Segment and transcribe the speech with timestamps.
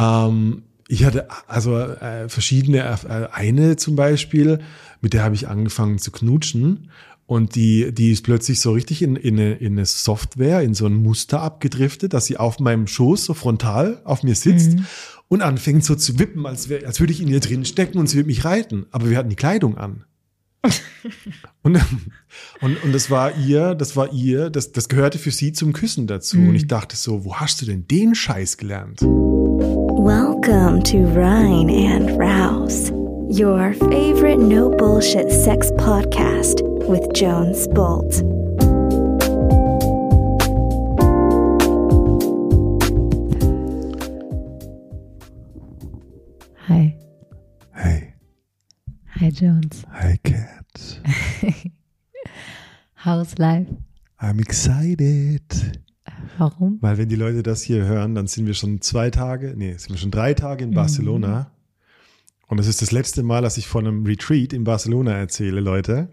[0.00, 4.58] Ähm, ich hatte also äh, verschiedene, äh, eine zum Beispiel,
[5.00, 6.90] mit der habe ich angefangen zu knutschen.
[7.26, 10.86] Und die, die ist plötzlich so richtig in, in, eine, in eine Software, in so
[10.86, 14.86] ein Muster abgedriftet, dass sie auf meinem Schoß so frontal auf mir sitzt mhm.
[15.28, 18.08] und anfängt so zu wippen, als, wär, als würde ich in ihr drin stecken und
[18.08, 18.86] sie würde mich reiten.
[18.90, 20.02] Aber wir hatten die Kleidung an.
[21.62, 21.78] und,
[22.60, 26.08] und, und das war ihr, das war ihr, das, das gehörte für sie zum Küssen
[26.08, 26.36] dazu.
[26.36, 26.48] Mhm.
[26.48, 29.02] Und ich dachte so, wo hast du denn den Scheiß gelernt?
[30.02, 32.90] Welcome to Rhine and Rouse,
[33.28, 38.10] your favorite no bullshit sex podcast with Jones Bolt.
[46.60, 46.96] Hi.
[47.76, 48.14] Hey.
[49.16, 49.84] Hi, Jones.
[49.92, 50.98] Hi, Cat.
[52.94, 53.68] How's life?
[54.18, 55.78] I'm excited.
[56.38, 56.78] Warum?
[56.80, 59.90] Weil wenn die Leute das hier hören, dann sind wir schon zwei Tage, nee, sind
[59.90, 61.40] wir schon drei Tage in Barcelona.
[61.40, 61.46] Mhm.
[62.48, 66.08] Und es ist das letzte Mal, dass ich von einem Retreat in Barcelona erzähle, Leute.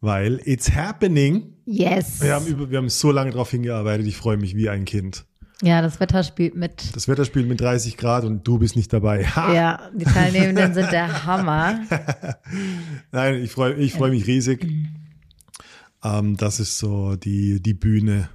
[0.00, 1.54] Weil it's happening.
[1.64, 2.20] Yes.
[2.20, 5.24] Wir haben, über, wir haben so lange darauf hingearbeitet, ich freue mich wie ein Kind.
[5.62, 6.96] Ja, das Wetter spielt mit.
[6.96, 9.24] Das Wetter spielt mit 30 Grad und du bist nicht dabei.
[9.26, 9.52] Ha!
[9.52, 11.80] Ja, die Teilnehmenden sind der Hammer.
[13.12, 14.66] Nein, ich freue ich freu mich riesig.
[16.02, 18.30] Ähm, das ist so die, die Bühne,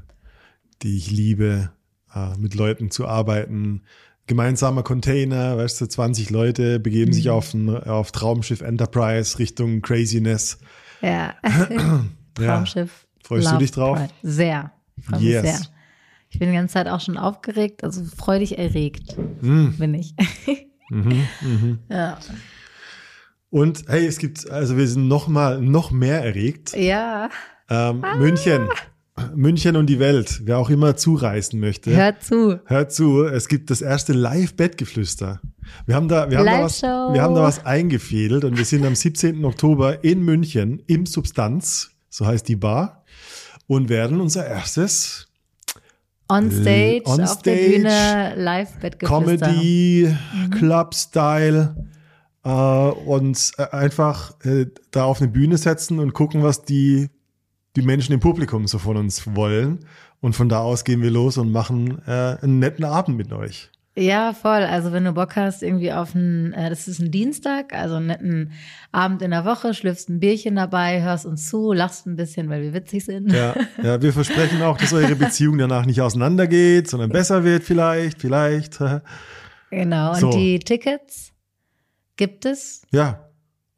[0.82, 1.72] die ich liebe,
[2.14, 3.84] äh, mit Leuten zu arbeiten.
[4.28, 7.14] Gemeinsamer Container, weißt du, 20 Leute begeben mhm.
[7.14, 10.58] sich auf, ein, auf Traumschiff Enterprise Richtung Craziness.
[11.02, 11.36] Ja.
[12.34, 13.06] Traumschiff.
[13.06, 13.28] Ja.
[13.28, 13.98] Freust du dich drauf?
[13.98, 14.14] Pride.
[14.24, 14.72] Sehr.
[15.02, 15.42] Freue yes.
[15.42, 15.60] sehr.
[16.30, 19.70] Ich bin die ganze Zeit auch schon aufgeregt, also freudig erregt mm.
[19.78, 20.14] bin ich.
[20.90, 21.80] mhm, mhm.
[21.90, 22.18] Ja.
[23.50, 26.76] Und hey, es gibt, also wir sind noch mal noch mehr erregt.
[26.76, 27.30] Ja.
[27.70, 28.16] Ähm, ah.
[28.16, 28.68] München.
[29.34, 31.96] München und die Welt, wer auch immer zureisen möchte.
[31.96, 32.60] Hört zu.
[32.66, 33.24] Hört zu.
[33.24, 35.40] Es gibt das erste Live-Bettgeflüster.
[35.86, 38.86] Wir haben da, wir haben da was, wir haben da was eingefädelt und wir sind
[38.86, 39.44] am 17.
[39.46, 43.06] Oktober in München im Substanz, so heißt die Bar,
[43.68, 45.28] und werden unser erstes
[46.28, 49.48] On stage, on auf der Bühne, Live-Bettgeflüster.
[49.48, 50.50] Comedy, mhm.
[50.50, 51.76] Club-Style
[52.44, 57.10] äh, und äh, einfach äh, da auf eine Bühne setzen und gucken, was die
[57.76, 59.80] die Menschen im Publikum so von uns wollen.
[60.22, 63.70] Und von da aus gehen wir los und machen äh, einen netten Abend mit euch.
[63.98, 64.64] Ja, voll.
[64.64, 68.08] Also wenn du Bock hast, irgendwie auf einen, äh, das ist ein Dienstag, also einen
[68.08, 68.52] netten
[68.92, 72.62] Abend in der Woche, schlürfst ein Bierchen dabei, hörst uns zu, lachst ein bisschen, weil
[72.62, 73.32] wir witzig sind.
[73.32, 78.22] Ja, ja wir versprechen auch, dass eure Beziehung danach nicht auseinandergeht, sondern besser wird vielleicht,
[78.22, 78.80] vielleicht.
[79.72, 80.14] Genau.
[80.14, 80.30] Und so.
[80.30, 81.34] die Tickets
[82.16, 82.84] gibt es?
[82.92, 83.25] Ja,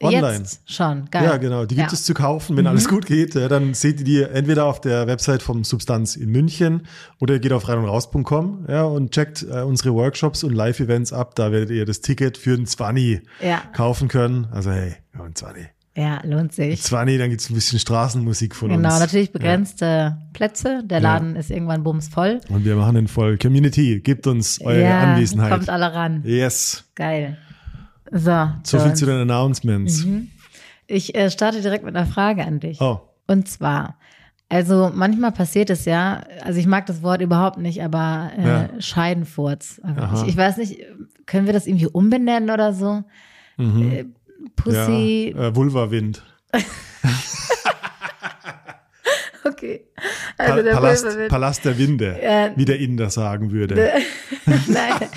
[0.02, 0.38] Online.
[0.38, 1.24] Jetzt schon, geil.
[1.24, 1.66] Ja, genau.
[1.66, 1.94] Die gibt ja.
[1.94, 2.70] es zu kaufen, wenn mhm.
[2.70, 3.36] alles gut geht.
[3.36, 6.86] Dann seht ihr die entweder auf der Website vom Substanz in München
[7.20, 11.14] oder ihr geht auf rein und raus.com ja, und checkt äh, unsere Workshops und Live-Events
[11.14, 11.34] ab.
[11.36, 13.62] Da werdet ihr das Ticket für den 20 ja.
[13.74, 14.48] kaufen können.
[14.52, 15.68] Also hey, ja, ein 20.
[15.96, 16.80] Ja, lohnt sich.
[16.80, 18.88] 20, dann gibt's ein bisschen Straßenmusik von genau, uns.
[18.88, 20.18] Genau, natürlich begrenzte ja.
[20.34, 20.84] Plätze.
[20.86, 22.40] Der Laden ist irgendwann bumsvoll.
[22.50, 23.40] Und wir machen den voll.
[23.40, 25.52] Community, gebt uns eure Anwesenheit.
[25.52, 26.22] Kommt alle ran.
[26.24, 26.84] Yes.
[26.94, 27.40] Geil.
[28.12, 30.06] So, so viel zu den Announcements.
[30.06, 30.30] Mhm.
[30.88, 32.80] Ich äh, starte direkt mit einer Frage an dich.
[32.80, 33.02] Oh.
[33.28, 33.98] Und zwar,
[34.50, 38.70] also manchmal passiert es ja, also ich mag das Wort überhaupt nicht, aber äh, ja.
[38.80, 39.82] Scheidenfurz.
[40.16, 40.80] Ich, ich, weiß nicht,
[41.26, 43.04] können wir das irgendwie umbenennen oder so?
[43.58, 43.92] Mhm.
[43.92, 44.06] Äh,
[44.56, 45.34] Pussy.
[45.36, 46.24] Ja, äh, Vulva-Wind.
[50.38, 53.76] Also pa Palast, Palast, der Winde, äh, wie der Inder sagen würde.
[54.46, 55.10] Nein.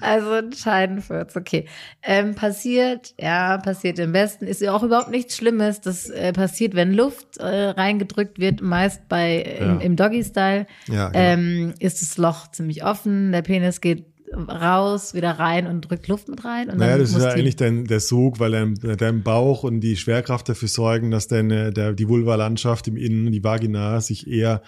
[0.00, 1.66] Also ein Scheidenfurz, okay.
[2.02, 4.46] Ähm, passiert, ja, passiert im Westen.
[4.46, 5.80] Ist ja auch überhaupt nichts Schlimmes.
[5.80, 9.64] Das äh, passiert, wenn Luft äh, reingedrückt wird, meist bei ja.
[9.64, 10.66] im, im Doggy-Style.
[10.88, 11.10] Ja, genau.
[11.14, 16.28] ähm, ist das Loch ziemlich offen, der Penis geht raus, wieder rein und drückt Luft
[16.28, 16.70] mit rein.
[16.70, 19.96] Und naja, das ist ja eigentlich dein, der Sog, weil dein, dein Bauch und die
[19.96, 24.62] Schwerkraft dafür sorgen, dass deine, der, die Vulva-Landschaft im Innen, die Vagina, sich eher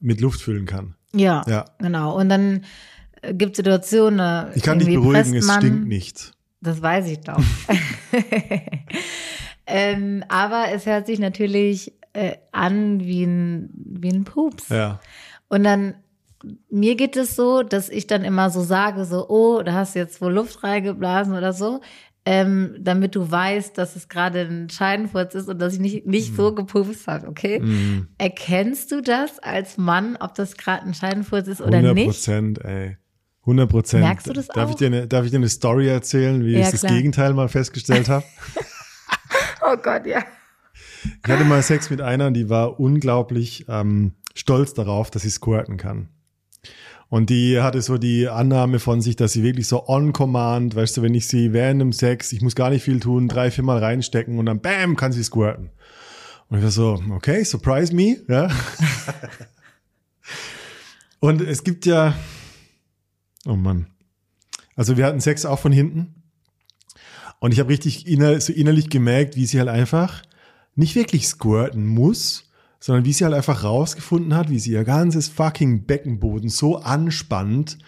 [0.00, 0.94] mit Luft füllen kann.
[1.14, 1.64] Ja, ja.
[1.78, 2.18] genau.
[2.18, 2.64] Und dann
[3.32, 4.48] gibt Situationen.
[4.54, 6.32] Ich kann dich beruhigen, es stinkt nicht.
[6.60, 7.42] Das weiß ich doch.
[9.66, 14.68] ähm, aber es hört sich natürlich äh, an wie ein, wie ein Pups.
[14.70, 15.00] Ja.
[15.48, 15.94] Und dann,
[16.70, 19.98] mir geht es so, dass ich dann immer so sage, so, oh, da hast du
[19.98, 21.80] jetzt wohl Luft reingeblasen oder so.
[22.28, 26.32] Ähm, damit du weißt, dass es gerade ein Scheidenfurz ist und dass ich nicht, nicht
[26.32, 26.36] mm.
[26.36, 26.56] so mhm.
[26.56, 27.60] gepupst habe, okay?
[27.60, 28.08] Mm.
[28.18, 31.88] Erkennst du das als Mann, ob das gerade ein Scheidenfurz ist oder 100%, nicht?
[31.88, 32.96] 100 Prozent, ey.
[33.42, 34.02] 100 Prozent.
[34.02, 34.70] Merkst du das darf auch?
[34.70, 37.48] Ich dir eine, darf ich dir eine Story erzählen, wie ja, ich das Gegenteil mal
[37.48, 38.24] festgestellt habe?
[39.62, 40.24] oh Gott, ja.
[41.24, 45.76] Ich hatte mal Sex mit einer die war unglaublich ähm, stolz darauf, dass sie squirten
[45.76, 46.08] kann.
[47.08, 50.96] Und die hatte so die Annahme von sich, dass sie wirklich so on command, weißt
[50.96, 53.62] du, wenn ich sie während dem Sex, ich muss gar nicht viel tun, drei, vier
[53.62, 55.70] Mal reinstecken und dann bam, kann sie squirten.
[56.48, 58.50] Und ich war so, okay, surprise me, ja.
[61.20, 62.14] und es gibt ja,
[63.46, 63.86] oh Mann.
[64.74, 66.22] Also wir hatten Sex auch von hinten.
[67.38, 70.22] Und ich habe richtig inner, so innerlich gemerkt, wie sie halt einfach
[70.74, 72.45] nicht wirklich squirten muss,
[72.80, 77.78] sondern wie sie halt einfach rausgefunden hat, wie sie ihr ganzes fucking Beckenboden so anspannt,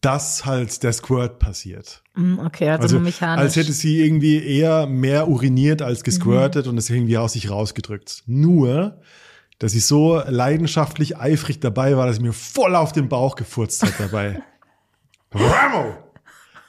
[0.00, 2.02] dass halt der Squirt passiert.
[2.14, 3.42] Mm, Okay, also, Also nur mechanisch.
[3.42, 8.22] als hätte sie irgendwie eher mehr uriniert als gesquirtet und es irgendwie aus sich rausgedrückt.
[8.26, 9.00] Nur,
[9.58, 13.82] dass sie so leidenschaftlich eifrig dabei war, dass sie mir voll auf den Bauch gefurzt
[13.82, 14.40] hat dabei.
[15.32, 15.96] Ramo!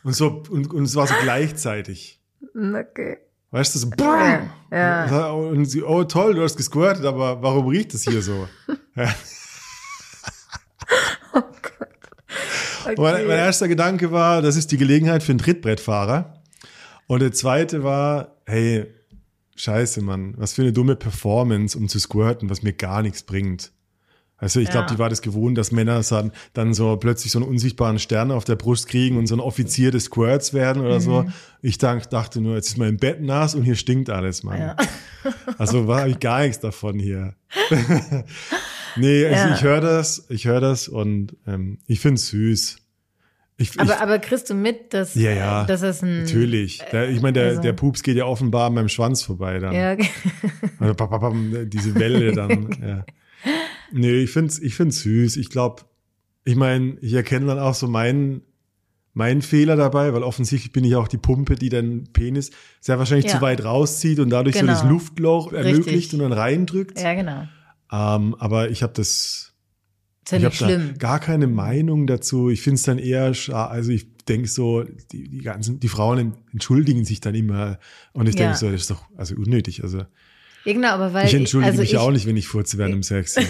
[0.04, 2.19] Und so, und, und es war so gleichzeitig.
[2.56, 3.18] okay.
[3.51, 4.49] Weißt du, so, BAM!
[4.71, 5.31] Ja.
[5.31, 8.47] Und sie, oh toll, du hast gesquirtet, aber warum riecht es hier so?
[8.95, 9.13] Ja.
[11.33, 11.85] okay.
[12.87, 16.41] Und Mein, mein erster Gedanke war, das ist die Gelegenheit für einen Trittbrettfahrer.
[17.07, 18.87] Und der zweite war, hey,
[19.55, 23.71] scheiße, Mann, was für eine dumme Performance, um zu squirten, was mir gar nichts bringt.
[24.41, 24.71] Also ich Ja.
[24.74, 26.01] glaube, die war das gewohnt, dass Männer
[26.53, 29.91] dann, so plötzlich so einen unsichtbaren Stern auf der Brust kriegen und so ein Offizier
[29.91, 31.24] des Squirts werden oder so.
[31.24, 31.33] Mhm.
[31.62, 34.59] Ich dank, dachte nur, jetzt ist mein Bett nass und hier stinkt alles, Mann.
[34.59, 34.75] Ja.
[35.57, 37.36] Also war ich gar nichts davon hier.
[38.95, 39.56] nee, also Ja.
[39.56, 42.77] ich höre das, ich höre das und ähm, ich find's süß.
[43.57, 46.21] Ich, ich, Aber, aber kriegst du mit, dass, Ja, ja, dass es ein.
[46.24, 46.81] Natürlich.
[46.94, 49.74] Der, ich meine, der, also- der Pups geht ja offenbar an meinem Schwanz vorbei dann.
[49.75, 50.09] Ja, okay.
[50.80, 52.69] Also, diese Welle dann.
[52.81, 53.06] ja.
[53.91, 55.38] Nee, ich find's, ich find's süß.
[55.38, 55.83] Ich glaube,
[56.45, 58.41] ich meine, ich erkenne dann auch so meinen
[59.13, 63.25] meinen Fehler dabei, weil offensichtlich bin ich auch die Pumpe, die den Penis sehr wahrscheinlich
[63.25, 63.38] Ja.
[63.38, 64.74] zu weit rauszieht und dadurch Genau.
[64.74, 66.13] so das Luftloch ermöglicht Richtig.
[66.13, 67.00] und dann reindrückt.
[67.00, 67.47] ja, genau.
[67.91, 69.51] Ähm, aber ich habe das
[70.30, 70.94] ja ich habe schlimm.
[71.00, 72.50] gar keine Meinung dazu.
[72.50, 77.03] Ich finde es dann eher, also ich denke so, die, die ganzen, die Frauen entschuldigen
[77.03, 77.80] sich dann immer
[78.13, 78.44] und ich Ja.
[78.45, 79.83] denke so, das ist doch also unnötig.
[79.83, 80.03] Also
[80.69, 81.25] Ja, genau, aber weil.
[81.27, 83.36] ich entschuldige also mich ich, auch nicht, wenn ich furze während dem Sex.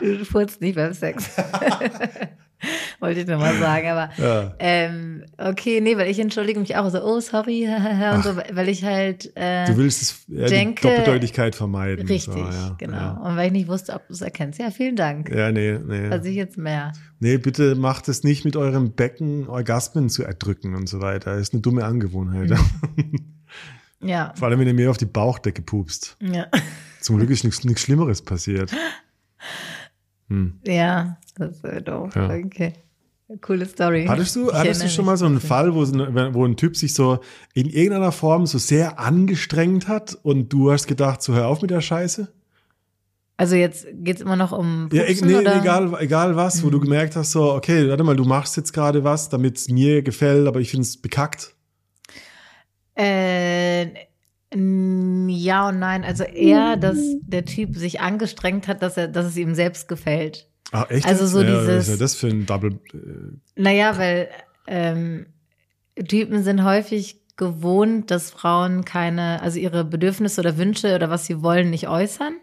[0.00, 1.30] Du furzt nicht beim Sex.
[3.00, 4.54] Wollte ich nur mal sagen, aber ja.
[4.58, 7.68] ähm, okay, nee, weil ich entschuldige mich auch so, oh, sorry,
[8.14, 12.08] und so, weil ich halt äh, Du willst es, ja, denke- die Doppeldeutigkeit vermeiden.
[12.08, 13.24] richtig, So, ja, genau.
[13.24, 14.58] Und weil ich nicht wusste, ob du es erkennst.
[14.58, 15.30] Ja, vielen Dank.
[15.30, 16.08] ja, nee, nee.
[16.08, 16.92] Also ich jetzt mehr.
[17.20, 21.34] Nee, bitte macht es nicht mit eurem Becken Orgasmen zu erdrücken und so weiter.
[21.34, 22.50] Das ist eine dumme Angewohnheit.
[22.96, 23.37] Mhm.
[24.00, 24.32] Ja.
[24.36, 26.16] Vor allem, wenn ihr mir auf die Bauchdecke pupst.
[26.20, 26.46] Ja.
[27.00, 28.70] Zum Glück ist nichts, Schlimmeres passiert.
[30.28, 30.60] Hm.
[30.66, 32.14] Ja, das ist äh, doof.
[32.14, 32.28] Ja.
[32.30, 32.74] Okay.
[33.42, 34.06] Coole Story.
[34.08, 35.40] Hattest du, Ich hattest du schon mal so einen.
[35.40, 37.20] Fall, wo, wo ein Typ sich so
[37.52, 41.70] in irgendeiner Form so sehr angestrengt hat und du hast gedacht, so hör auf mit
[41.70, 42.32] der Scheiße?
[43.36, 45.60] Also jetzt geht's immer noch um Ja, Pupsen, nee, oder?
[45.60, 49.04] egal, egal was, wo du gemerkt hast, so, okay, warte mal, du machst jetzt gerade
[49.04, 51.54] was, damit es mir gefällt, aber ich finde es bekackt.
[52.98, 53.86] Äh,
[54.54, 56.04] ja und nein.
[56.04, 60.48] Also eher, dass der Typ sich angestrengt hat, dass er, dass es ihm selbst gefällt.
[60.72, 61.06] Ah, echt?
[61.06, 62.78] Also so ja, Was dieses- ist ja das für ein Double?
[62.92, 64.28] Äh, Naja, weil
[64.66, 65.26] ähm,
[66.08, 71.42] Typen sind häufig gewohnt, dass Frauen keine, also ihre Bedürfnisse oder Wünsche oder was sie
[71.42, 72.34] wollen, nicht äußern.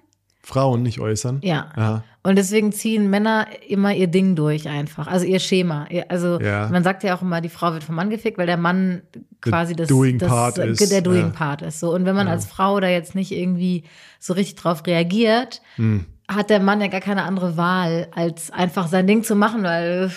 [0.46, 1.40] Frauen nicht äußern?
[1.44, 1.70] Ja.
[1.76, 2.04] Ja.
[2.24, 5.08] Und deswegen ziehen Männer immer ihr Ding durch einfach.
[5.08, 5.88] Also ihr Schema.
[6.08, 6.70] Also Ja.
[6.72, 9.02] man sagt ja auch immer, die Frau wird vom Mann gefickt, weil der Mann
[9.42, 11.30] quasi das, doing das part äh, ist, der doing ja.
[11.30, 11.80] part ist.
[11.80, 11.94] So.
[11.94, 12.34] Und wenn man Ja.
[12.34, 13.84] als Frau da jetzt nicht irgendwie
[14.20, 16.06] so richtig drauf reagiert, Hm.
[16.28, 20.12] hat der Mann ja gar keine andere Wahl, als einfach sein Ding zu machen, weil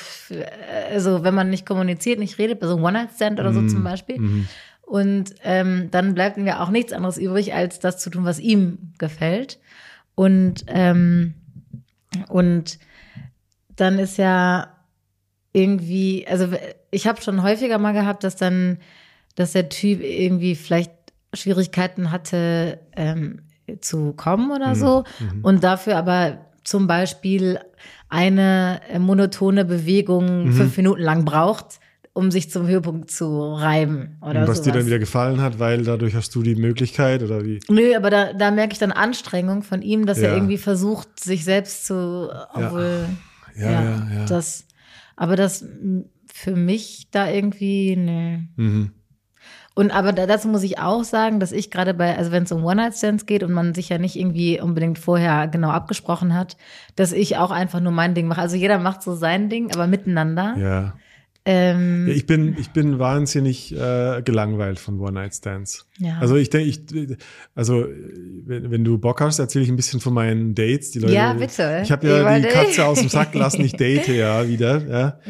[0.93, 3.69] also wenn man nicht kommuniziert, nicht redet, bei so einem One-Night-Stand oder so Mhm.
[3.69, 4.19] zum Beispiel.
[4.19, 4.49] Mhm.
[4.83, 8.39] Und ähm, dann bleibt ihm ja auch nichts anderes übrig, als das zu tun, was
[8.41, 9.59] ihm gefällt.
[10.19, 11.35] Und, ähm,
[12.29, 12.81] und
[13.77, 14.75] dann ist ja
[15.53, 16.49] irgendwie, also
[16.91, 18.79] ich habe schon häufiger mal gehabt, dass dann,
[19.37, 20.91] dass der Typ irgendwie vielleicht
[21.35, 23.43] Schwierigkeiten hatte ähm,
[23.81, 25.45] zu kommen oder so Mhm.
[25.45, 27.61] und dafür aber zum Beispiel
[28.09, 30.53] eine monotone Bewegung Mhm.
[30.53, 31.79] fünf Minuten lang braucht,
[32.19, 34.63] um sich zum Höhepunkt zu reiben oder Und was sowas.
[34.63, 37.61] dir dann wieder gefallen hat, weil dadurch hast du die Möglichkeit oder wie?
[37.69, 40.31] Nö, aber da, da merke ich dann Anstrengung von ihm, dass Ja.
[40.31, 43.07] er irgendwie versucht, sich selbst zu, obwohl,
[43.57, 44.25] Ja, ja, ja.
[44.27, 44.65] das,
[45.17, 45.65] aber das
[46.33, 48.49] für mich da irgendwie, ne.
[48.57, 48.91] Mhm.
[49.77, 52.51] Und aber da, dazu muss ich auch sagen, dass ich gerade bei, also wenn es
[52.51, 56.57] um One-Night-Stands geht und man sich ja nicht irgendwie unbedingt vorher genau abgesprochen hat,
[56.97, 58.41] dass ich auch einfach nur mein Ding mache.
[58.41, 60.57] Also jeder macht so sein Ding, aber miteinander.
[60.59, 60.95] Ja.
[61.51, 65.87] Ähm, ich bin, ich bin wahnsinnig äh, gelangweilt von One Night Stands.
[65.97, 66.19] Ja.
[66.19, 67.17] Also ich denke, ich,
[67.55, 67.87] also
[68.45, 70.91] wenn, wenn du Bock hast, erzähle ich ein bisschen von meinen Dates.
[70.91, 71.81] Die Leute, Ja, bitte.
[71.83, 74.87] Ich habe ja Ich die Katze aus dem Sack gelassen, ich date ja wieder.
[74.87, 75.21] Ja.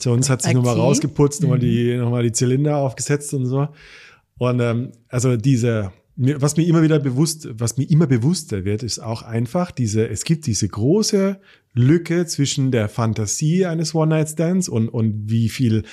[0.00, 3.66] Jones hat sich nochmal rausgeputzt, nochmal die, noch mal die Zylinder aufgesetzt und so.
[4.38, 9.00] Und ähm, also diese, was mir immer wieder bewusst, was mir immer bewusster wird, ist
[9.00, 11.40] auch einfach diese, es gibt diese große
[11.76, 15.84] Lücke zwischen der Fantasie eines One-Night-Stands und, und wie viel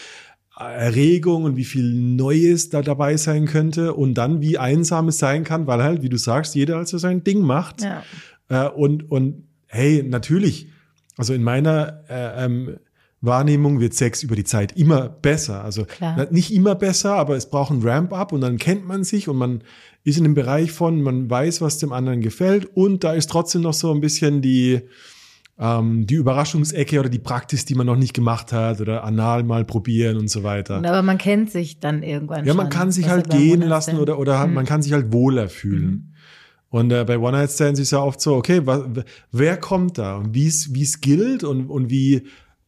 [0.57, 5.43] Erregung und wie viel Neues da dabei sein könnte und dann wie einsam es sein
[5.43, 7.81] kann, weil halt, wie du sagst, jeder also sein Ding macht.
[7.81, 8.03] ja.
[8.49, 10.67] Äh, und, und hey, natürlich,
[11.17, 12.77] also in meiner äh, ähm,
[13.21, 15.63] Wahrnehmung wird Sex über die Zeit immer besser.
[15.63, 16.27] Also Klar.
[16.31, 19.63] nicht immer besser, aber es braucht ein Ramp-up und dann kennt man sich und man
[20.03, 23.61] ist in dem Bereich von, man weiß, was dem anderen gefällt und da ist trotzdem
[23.61, 24.81] noch so ein bisschen die,
[25.59, 29.63] ähm, die Überraschungsecke oder die Praxis, die man noch nicht gemacht hat oder anal mal
[29.65, 30.77] probieren und so weiter.
[30.77, 34.17] Aber man kennt sich dann irgendwann Ja, man kann sich was halt gehen lassen oder,
[34.17, 34.53] oder Mhm.
[34.55, 36.13] man kann sich halt wohler fühlen.
[36.69, 38.83] Und äh, bei One-Night-Stands ist ja oft so, okay, wa,
[39.31, 42.23] wer kommt da und wie es wie es gilt und, und wie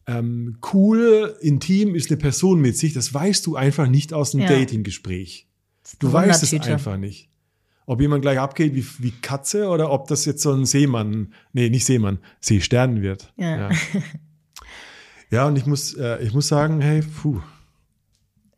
[0.05, 4.41] ähm, cool, intim ist eine Person mit sich, das weißt du einfach nicht aus dem
[4.41, 4.47] Ja.
[4.47, 5.47] Dating-Gespräch.
[5.97, 7.29] Du weißt es einfach nicht.
[7.87, 11.69] Ob jemand gleich abgeht wie, wie Katze oder ob das jetzt so ein Seemann, nee,
[11.69, 13.31] nicht Seemann, Seestern wird.
[13.37, 13.69] Ja.
[13.69, 13.69] ja.
[15.31, 17.41] Ja, und ich muss, äh, ich muss sagen, hey, puh.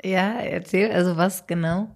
[0.04, 1.90] Ja, erzähl, also was genau?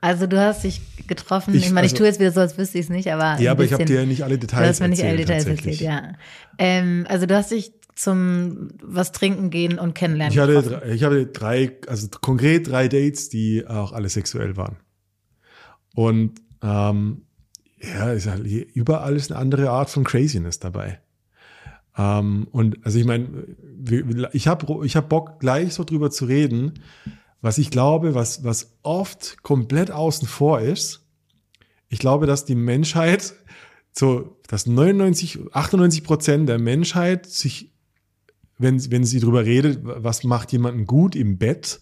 [0.00, 2.58] Also du hast dich getroffen, ich, Ich- meine, ich also- tue jetzt wieder so, als
[2.58, 4.40] wüsste ich es nicht, aber Ja, aber ich habe bisschen- dir ja nicht alle Du
[4.46, 6.12] Details hast mir nicht alle erzählt, Details erzählt, ja.
[6.58, 10.80] Ähm, also du hast dich zum was trinken gehen und kennenlernen Ich hatte, getroffen.
[10.80, 14.76] drei- ich hatte drei, also konkret drei Dates, die auch alle sexuell waren.
[15.94, 17.22] Und ähm,
[17.80, 21.00] ja, ist halt überall ist eine andere Art von Craziness dabei.
[21.96, 23.28] Ähm, und also ich meine,
[24.32, 26.74] ich habe ich hab Bock, gleich so drüber zu reden,
[27.40, 31.06] was ich glaube, was, was oft komplett außen vor ist.
[31.88, 33.34] Ich glaube, dass die Menschheit,
[33.90, 37.72] so, dass 99, 98 Prozent der Menschheit sich
[38.62, 41.80] wenn, wenn sie drüber redet, was macht jemanden gut im Bett,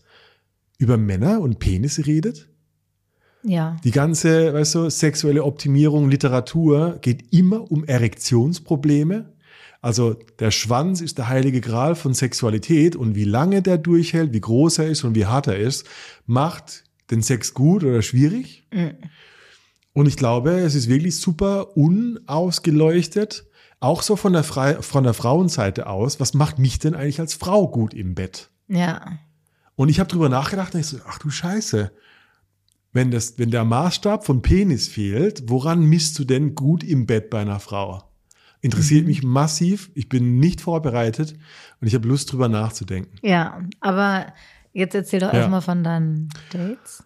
[0.78, 2.48] über Männer und Penisse redet.
[3.42, 3.76] Ja.
[3.84, 9.32] Die ganze, weißt du, sexuelle Optimierung, Literatur geht immer um Erektionsprobleme.
[9.82, 14.40] Also der Schwanz ist der heilige Gral von Sexualität und wie lange der durchhält, wie
[14.40, 15.86] groß er ist und wie hart er ist,
[16.26, 18.66] macht den Sex gut oder schwierig.
[18.72, 18.96] Mhm.
[19.92, 23.46] Und ich glaube, es ist wirklich super unausgeleuchtet,
[23.80, 27.34] auch so von der, Fre von der Frauenseite aus, was macht mich denn eigentlich als
[27.34, 28.50] Frau gut im Bett?
[28.68, 29.18] Ja.
[29.74, 31.90] Und ich habe drüber nachgedacht und ich so, ach du Scheiße,
[32.92, 37.30] wenn, das, wenn der Maßstab von Penis fehlt, woran misst du denn gut im Bett
[37.30, 38.02] bei einer Frau?
[38.62, 41.34] Interessiert mich massiv, ich bin nicht vorbereitet
[41.80, 43.16] und ich habe Lust drüber nachzudenken.
[43.22, 44.26] Ja, aber
[44.72, 45.38] jetzt erzähl doch Ja.
[45.40, 47.04] erstmal von deinen Dates.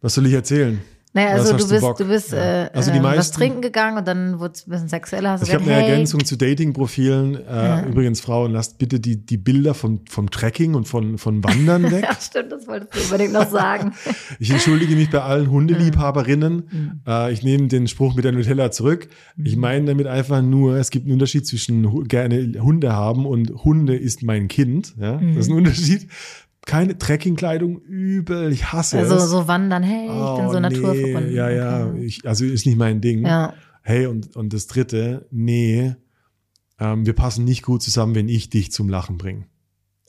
[0.00, 0.80] Was soll ich erzählen?
[1.16, 1.96] Naja, Was also du bist, Bock?
[1.96, 2.64] du bist Ja.
[2.64, 5.30] äh, Also die was meisten- trinken gegangen und dann wurde es ein bisschen sexueller.
[5.30, 7.36] Hast Ich habe eine hey, Ergänzung zu Dating-Profilen.
[7.46, 11.84] Äh, Übrigens, Frauen, lasst bitte die, die Bilder vom, vom Trekking und von, von Wandern
[11.92, 12.02] weg.
[12.02, 13.92] Ja, stimmt, das wolltest du unbedingt noch sagen.
[14.40, 15.52] Ich entschuldige mich bei allen Mhm.
[15.52, 17.00] Hundeliebhaberinnen.
[17.06, 19.08] Äh, ich nehme den Spruch mit der Nutella zurück.
[19.36, 19.46] Mhm.
[19.46, 23.96] Ich meine damit einfach nur, es gibt einen Unterschied zwischen gerne Hunde haben und Hunde
[23.96, 24.94] ist mein Kind.
[25.00, 25.18] Ja?
[25.18, 25.34] Mhm.
[25.36, 26.08] Das ist ein Unterschied.
[26.66, 28.52] Keine Trekkingkleidung, übel.
[28.52, 29.28] Ich hasse Also es.
[29.30, 31.32] so wandern, hey, ich bin Oh, so nee, naturverbunden.
[31.34, 31.86] Ja, ja.
[31.88, 32.04] Okay.
[32.04, 33.26] Ich, also ist nicht mein Ding.
[33.26, 33.54] Ja.
[33.82, 35.94] Hey, und, und das dritte, nee,
[36.80, 39.44] ähm, wir passen nicht gut zusammen, wenn ich dich zum Lachen bringe.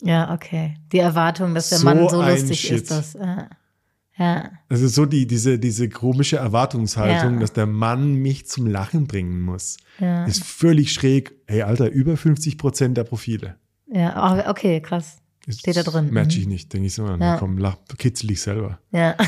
[0.01, 0.75] Ja, okay.
[0.91, 2.71] Die Erwartung, dass der So Mann so lustig Shit.
[2.83, 3.13] ist, das.
[3.13, 3.49] Ja.
[4.17, 4.51] ja.
[4.69, 7.39] Also so die, diese, diese komische Erwartungshaltung, Ja.
[7.41, 10.25] dass der Mann mich zum Lachen bringen muss, Ja.
[10.25, 11.33] ist völlig schräg.
[11.47, 13.55] Hey, Alter, über 50 Prozent der Profile.
[13.87, 15.17] Ja, oh, okay, krass.
[15.47, 16.09] Ist, Steht da drin.
[16.11, 16.41] Match Mhm.
[16.41, 17.05] ich nicht, denke ich so.
[17.07, 17.37] Ja.
[17.37, 18.79] Komm, lach, kitzel dich selber.
[18.91, 19.15] Ja.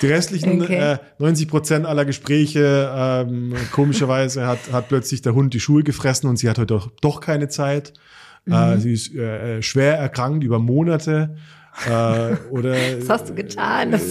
[0.00, 0.94] Die restlichen Okay.
[0.94, 6.28] äh, 90 Prozent aller Gespräche, ähm, komischerweise hat, hat plötzlich der Hund die Schuhe gefressen
[6.28, 7.92] und sie hat heute doch, doch keine Zeit.
[8.44, 8.52] Mhm.
[8.52, 11.36] Äh, sie ist äh, äh, schwer erkrankt über Monate.
[11.88, 13.92] Äh, oder, Was hast du getan?
[13.92, 14.02] Das,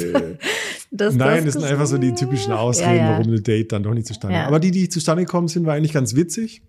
[0.92, 3.18] das, Nein, das sind einfach so die typischen Ausreden, Ja, ja.
[3.20, 4.44] warum ein Date dann doch nicht zustande Ja.
[4.44, 4.48] kommt.
[4.50, 6.62] Aber die, die zustande gekommen sind, war eigentlich ganz witzig.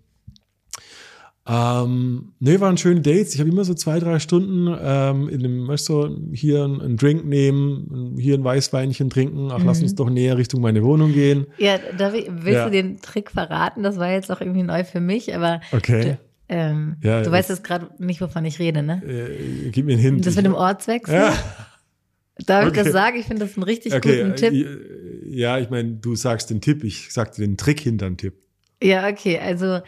[1.45, 3.33] Ähm, nee, waren schöne Dates.
[3.33, 7.25] Ich habe immer so zwei, drei Stunden ähm, in dem, weißt du, hier einen, Drink
[7.25, 9.49] nehmen, hier ein Weißweinchen trinken.
[9.51, 9.83] Ach, lass Mhm.
[9.83, 11.47] uns doch näher Richtung meine Wohnung gehen.
[11.57, 12.65] Ja, darf ich, willst Ja.
[12.65, 13.83] du den Trick verraten?
[13.83, 16.17] Das war jetzt auch irgendwie neu für mich, aber Okay.
[16.47, 19.01] ähm, Ja, du weißt jetzt gerade nicht, wovon ich rede, ne?
[19.05, 20.25] Äh, gib mir einen Hint.
[20.25, 21.13] Das mit dem Ortswechsel.
[21.13, 21.37] Ja.
[22.45, 22.83] Darf ich Okay.
[22.85, 23.17] das sagen?
[23.19, 24.53] Ich finde das einen richtig Okay, guten Tipp.
[24.53, 28.35] äh, ja, ich meine, du sagst den Tipp, ich sagte den Trick hinter den Tipp.
[28.81, 29.39] Ja, okay.
[29.39, 29.81] Also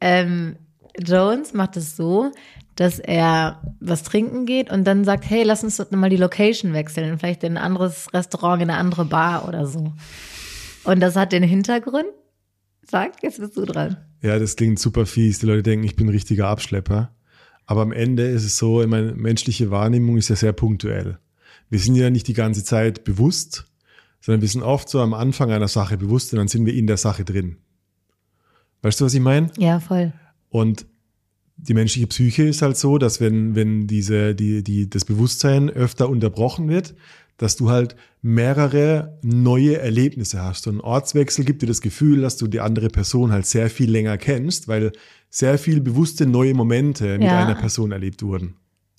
[0.00, 0.56] ähm,
[1.04, 2.32] Jones macht es so,
[2.76, 7.18] dass er was trinken geht und dann sagt, hey, lass uns mal die Location wechseln,
[7.18, 9.92] vielleicht in ein anderes Restaurant, in eine andere Bar oder so.
[10.84, 12.06] Und das hat den Hintergrund.
[12.88, 13.96] Sag, jetzt bist du dran.
[14.22, 15.40] Ja, das klingt super fies.
[15.40, 17.10] Die Leute denken, ich bin ein richtiger Abschlepper.
[17.64, 21.18] Aber am Ende ist es so, meine menschliche Wahrnehmung ist ja sehr punktuell.
[21.68, 23.66] Wir sind ja nicht die ganze Zeit bewusst,
[24.20, 26.86] sondern wir sind oft so am Anfang einer Sache bewusst und dann sind wir in
[26.86, 27.56] der Sache drin.
[28.82, 29.50] Weißt du, was ich meine?
[29.58, 30.12] Ja, voll.
[30.50, 30.86] Und
[31.56, 36.08] die menschliche Psyche ist halt so, dass wenn, wenn diese, die, die, das Bewusstsein öfter
[36.08, 36.94] unterbrochen wird,
[37.38, 40.66] dass du halt mehrere neue Erlebnisse hast.
[40.66, 43.90] Und ein Ortswechsel gibt dir das Gefühl, dass du die andere Person halt sehr viel
[43.90, 44.92] länger kennst, weil
[45.30, 47.44] sehr viel bewusste neue Momente mit Ja.
[47.44, 48.54] einer Person erlebt wurden.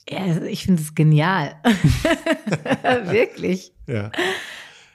[0.10, 1.56] Ja, ich finde es genial.
[3.12, 3.74] Wirklich.
[3.88, 4.12] Ja.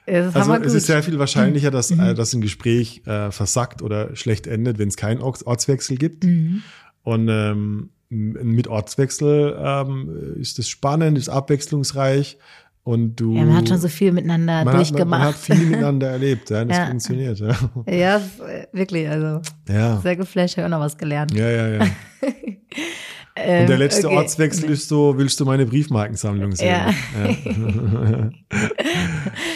[0.07, 2.01] Es ist Also es ist sehr viel wahrscheinlicher, dass, Mhm.
[2.01, 6.25] äh, dass ein Gespräch äh, versackt oder schlecht endet, wenn es keinen Orts Ortswechsel gibt.
[6.25, 6.63] Mhm.
[7.03, 12.37] Und ähm, mit Ortswechsel ähm, ist es spannend, ist abwechslungsreich
[12.85, 13.37] und du.
[13.37, 15.21] ja, man hat schon so viel miteinander man hat, man, durchgemacht.
[15.21, 16.87] man hat viel miteinander erlebt, ja, das Ja.
[16.87, 17.39] funktioniert.
[17.39, 17.57] Ja,
[17.87, 21.33] ja, äh, wirklich, also ja, sehr geflasht, ich habe auch noch was gelernt.
[21.33, 21.69] ja, ja.
[21.69, 21.87] ja.
[23.43, 24.17] Ähm, Und der letzte okay.
[24.17, 26.69] Ortswechsel ist so, willst du meine Briefmarkensammlung sehen?
[26.69, 26.95] Ja.
[27.25, 28.31] Ja.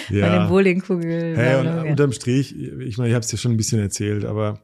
[0.08, 0.38] Ja.
[0.38, 1.34] den Bowlingkugeln.
[1.34, 1.82] Hey, und ja.
[1.82, 4.60] unterm Strich, ich meine, ich habe es dir schon ein bisschen erzählt, aber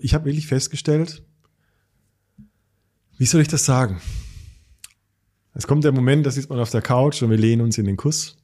[0.00, 1.22] ich habe wirklich festgestellt,
[3.18, 4.00] wie soll ich das sagen?
[5.54, 7.84] Es kommt der Moment, da sitzt man auf der Couch und wir lehnen uns in
[7.84, 8.38] den Kuss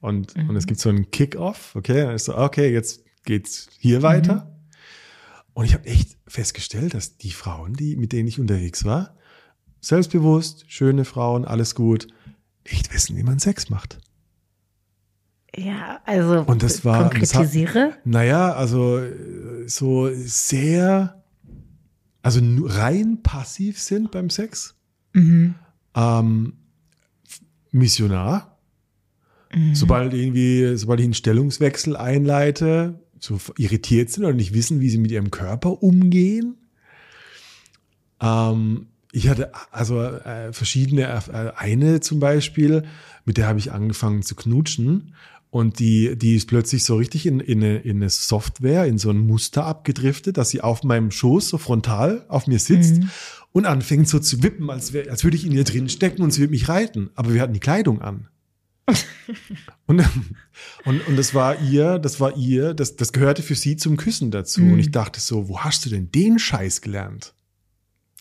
[0.00, 4.02] und, und es gibt so einen Kick-Off, okay, dann ist so, okay, jetzt geht's hier
[4.02, 4.52] weiter.
[5.52, 9.15] Und ich habe echt festgestellt, dass die Frauen, die, mit denen ich unterwegs war,
[9.86, 12.08] selbstbewusst, schöne Frauen, alles gut,
[12.64, 13.98] echt wissen, wie man Sex macht.
[15.56, 17.94] ja, also Und das war- das hat- konkretisiere.
[18.04, 21.22] Naja, also äh, so sehr,
[22.22, 24.74] also rein passiv sind beim Sex.
[25.14, 25.54] Mhm.
[25.94, 26.52] Ähm,
[27.70, 28.58] Missionar.
[29.54, 29.74] Mhm.
[29.74, 34.98] Sobald irgendwie, sobald ich einen Stellungswechsel einleite, so irritiert sind oder nicht wissen, wie sie
[34.98, 36.56] mit ihrem Körper umgehen.
[38.20, 42.84] Ähm, ich hatte also äh, verschiedene, äh, eine zum Beispiel,
[43.24, 45.14] mit der habe ich angefangen zu knutschen
[45.50, 49.10] und die, die ist plötzlich so richtig in, in, eine, in eine Software, in so
[49.10, 53.02] ein Muster abgedriftet, dass sie auf meinem Schoß so frontal auf mir sitzt
[53.52, 56.30] und anfängt so zu wippen, als, wär, als würde ich in ihr drin stecken und
[56.30, 57.10] sie würde mich reiten.
[57.14, 58.28] Aber wir hatten die Kleidung an.
[59.86, 60.04] und,
[60.84, 64.30] und, und das war ihr, das war ihr, das, das gehörte für sie zum Küssen
[64.30, 64.60] dazu.
[64.60, 67.34] Und ich dachte so, wo hast du denn den Scheiß gelernt?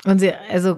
[0.06, 0.78] Und sie, also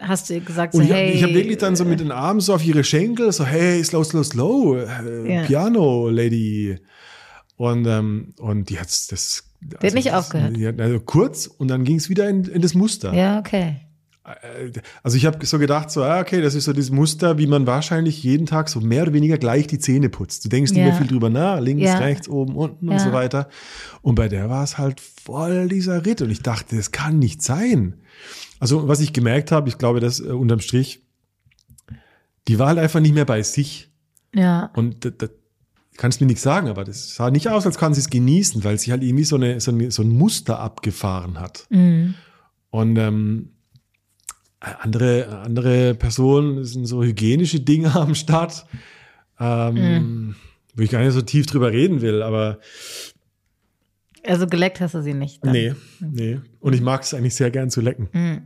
[0.00, 1.10] hast du gesagt, so, Und ich, hey.
[1.12, 4.04] ich habe wirklich dann so mit den Armen so auf ihre Schenkel, so, hey, slow,
[4.04, 5.42] slow, slow, äh, Ja.
[5.42, 6.78] Piano, Lady.
[7.56, 9.44] Und, ähm, und die hat's das.
[9.60, 10.56] Die hat nicht aufgehört.
[10.58, 13.14] Hat, also kurz und dann ging es wieder in, in das Muster.
[13.14, 13.76] Ja, okay.
[14.24, 14.70] Äh,
[15.02, 17.66] Also ich habe so gedacht, so, ah, okay, das ist so dieses Muster, wie man
[17.66, 20.44] wahrscheinlich jeden Tag so mehr oder weniger gleich die Zähne putzt.
[20.44, 20.86] Du denkst nicht Ja.
[20.86, 21.98] mehr viel drüber nach, links, Ja.
[21.98, 23.00] rechts, oben, unten und Ja.
[23.00, 23.48] so weiter.
[24.02, 26.20] Und bei der war es halt voll dieser Ritt.
[26.22, 27.94] Und ich dachte, das kann nicht sein.
[28.60, 31.02] Also was ich gemerkt habe, ich glaube, dass äh, unterm Strich,
[32.48, 33.90] die war halt einfach nicht mehr bei sich.
[34.34, 34.70] Ja.
[34.74, 35.30] Und das
[35.96, 38.78] kannst mir nichts sagen, aber das sah nicht aus, als kann sie es genießen, weil
[38.78, 41.66] sie halt irgendwie so, eine, so, eine, so ein Muster abgefahren hat.
[41.70, 42.14] Mhm.
[42.70, 43.50] Und ähm,
[44.60, 48.66] andere, andere Personen sind so hygienische Dinge am Start,
[49.38, 50.34] ähm,
[50.74, 52.58] wo ich gar nicht so tief drüber reden will, aber
[54.26, 55.44] Also geleckt hast du sie nicht.
[55.44, 55.52] Dann.
[55.52, 56.40] nee, nee.
[56.60, 58.08] Und ich mag es eigentlich sehr gern zu lecken.
[58.12, 58.40] Mhm.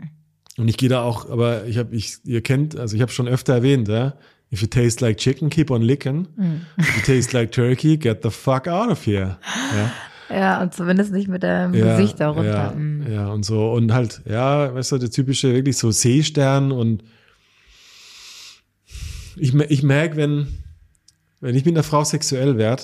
[0.56, 3.28] Und ich gehe da auch, aber ich habe, ich, ihr kennt, also ich habe schon
[3.28, 4.14] öfter erwähnt, ja,
[4.52, 6.26] if you taste like chicken, keep on licking.
[6.36, 6.62] Mhm.
[6.80, 9.38] If you taste like turkey, get the fuck out of here.
[9.76, 9.92] Ja.
[10.30, 12.52] Ja, und zumindest nicht mit deinem ja, Gesicht darunter.
[12.52, 13.10] Ja, Mhm.
[13.10, 13.72] ja, und so.
[13.72, 17.02] Und halt, ja, weißt du, der typische, wirklich so Seestern und
[19.36, 20.48] ich, ich merke, wenn,
[21.40, 22.82] wenn ich mit einer Frau sexuell werde,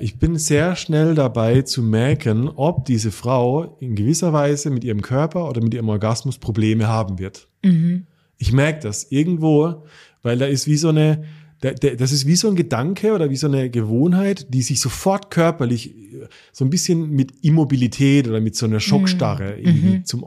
[0.00, 5.02] ich bin sehr schnell dabei zu merken, ob diese Frau in gewisser Weise mit ihrem
[5.02, 7.48] Körper oder mit ihrem Orgasmus Probleme haben wird.
[7.64, 8.06] Mhm.
[8.36, 9.84] Ich merke das irgendwo,
[10.22, 11.24] weil da ist wie so eine,
[11.60, 15.94] das ist wie so ein Gedanke oder wie so eine Gewohnheit, die sich sofort körperlich
[15.94, 20.24] äh, so ein bisschen mit Immobilität oder mit so einer Schockstarre irgendwie zum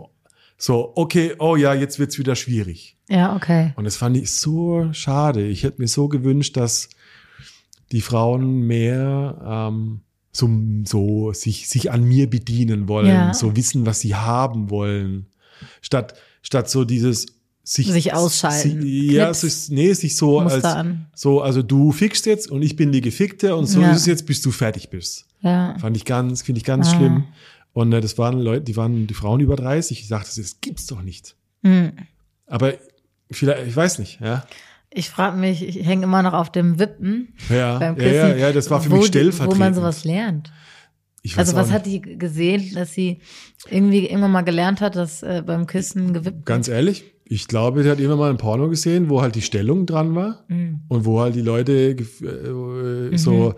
[0.57, 2.95] so, okay, oh ja, jetzt wird's wieder schwierig.
[3.09, 3.73] Ja, okay.
[3.75, 5.45] Und das fand ich so schade.
[5.45, 6.87] Ich hätte mir so gewünscht, dass
[7.93, 10.01] die Frauen mehr ähm,
[10.31, 10.49] so,
[10.85, 13.33] so sich, sich an mir bedienen wollen, Ja.
[13.33, 15.27] so wissen, was sie haben wollen.
[15.81, 17.27] Statt, statt so dieses
[17.65, 18.81] sich, Sich ausschalten.
[18.81, 21.05] Sie, ja, ist, nee, sich so Muster als an.
[21.15, 23.91] so, also du fickst jetzt und ich bin die Gefickte und so Ja.
[23.91, 25.25] ist es jetzt, bis du fertig bist.
[25.41, 25.77] Ja.
[25.79, 26.97] Fand ich ganz, finde ich ganz Ah.
[26.97, 27.23] schlimm.
[27.71, 30.01] Und äh, das waren Leute, die waren die Frauen über 30.
[30.01, 31.35] Ich sagte, das gibt's doch nicht.
[31.61, 31.93] Mhm.
[32.47, 32.73] Aber
[33.31, 34.45] vielleicht, ich weiß nicht, ja.
[34.95, 38.15] Ich frage mich, ich hänge immer noch auf dem Wippen Ja, beim ja, Küssen.
[38.29, 39.75] ja, ja, das war für mich die- Wo man stellvertretend.
[39.75, 40.51] sowas lernt.
[41.23, 41.75] Ich weiß Also was nicht.
[41.75, 43.21] hat die gesehen, dass sie
[43.69, 47.89] irgendwie irgendwann mal gelernt hat, dass äh, beim Küssen gewippt Ganz ehrlich, ich glaube, die
[47.89, 50.81] hat immer mal ein Porno gesehen, wo halt die Stellung dran war Mhm.
[50.89, 52.23] und wo halt die Leute gef-
[53.13, 53.55] äh, so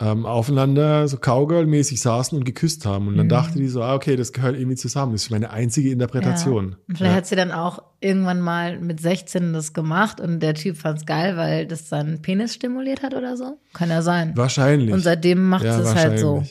[0.00, 3.08] ähm, aufeinander so Cowgirl-mäßig saßen und geküsst haben.
[3.08, 5.12] Und dann dachte die so, ah, okay, das gehört irgendwie zusammen.
[5.12, 6.70] Das ist meine einzige Interpretation.
[6.70, 6.76] Ja.
[6.88, 10.76] Und vielleicht hat sie dann auch irgendwann mal mit 16 das gemacht und der Typ
[10.76, 13.58] fand's geil, weil das seinen Penis stimuliert hat oder so.
[13.72, 14.36] Kann ja sein.
[14.36, 14.92] Wahrscheinlich.
[14.92, 16.44] Und seitdem macht ja, sie es halt so.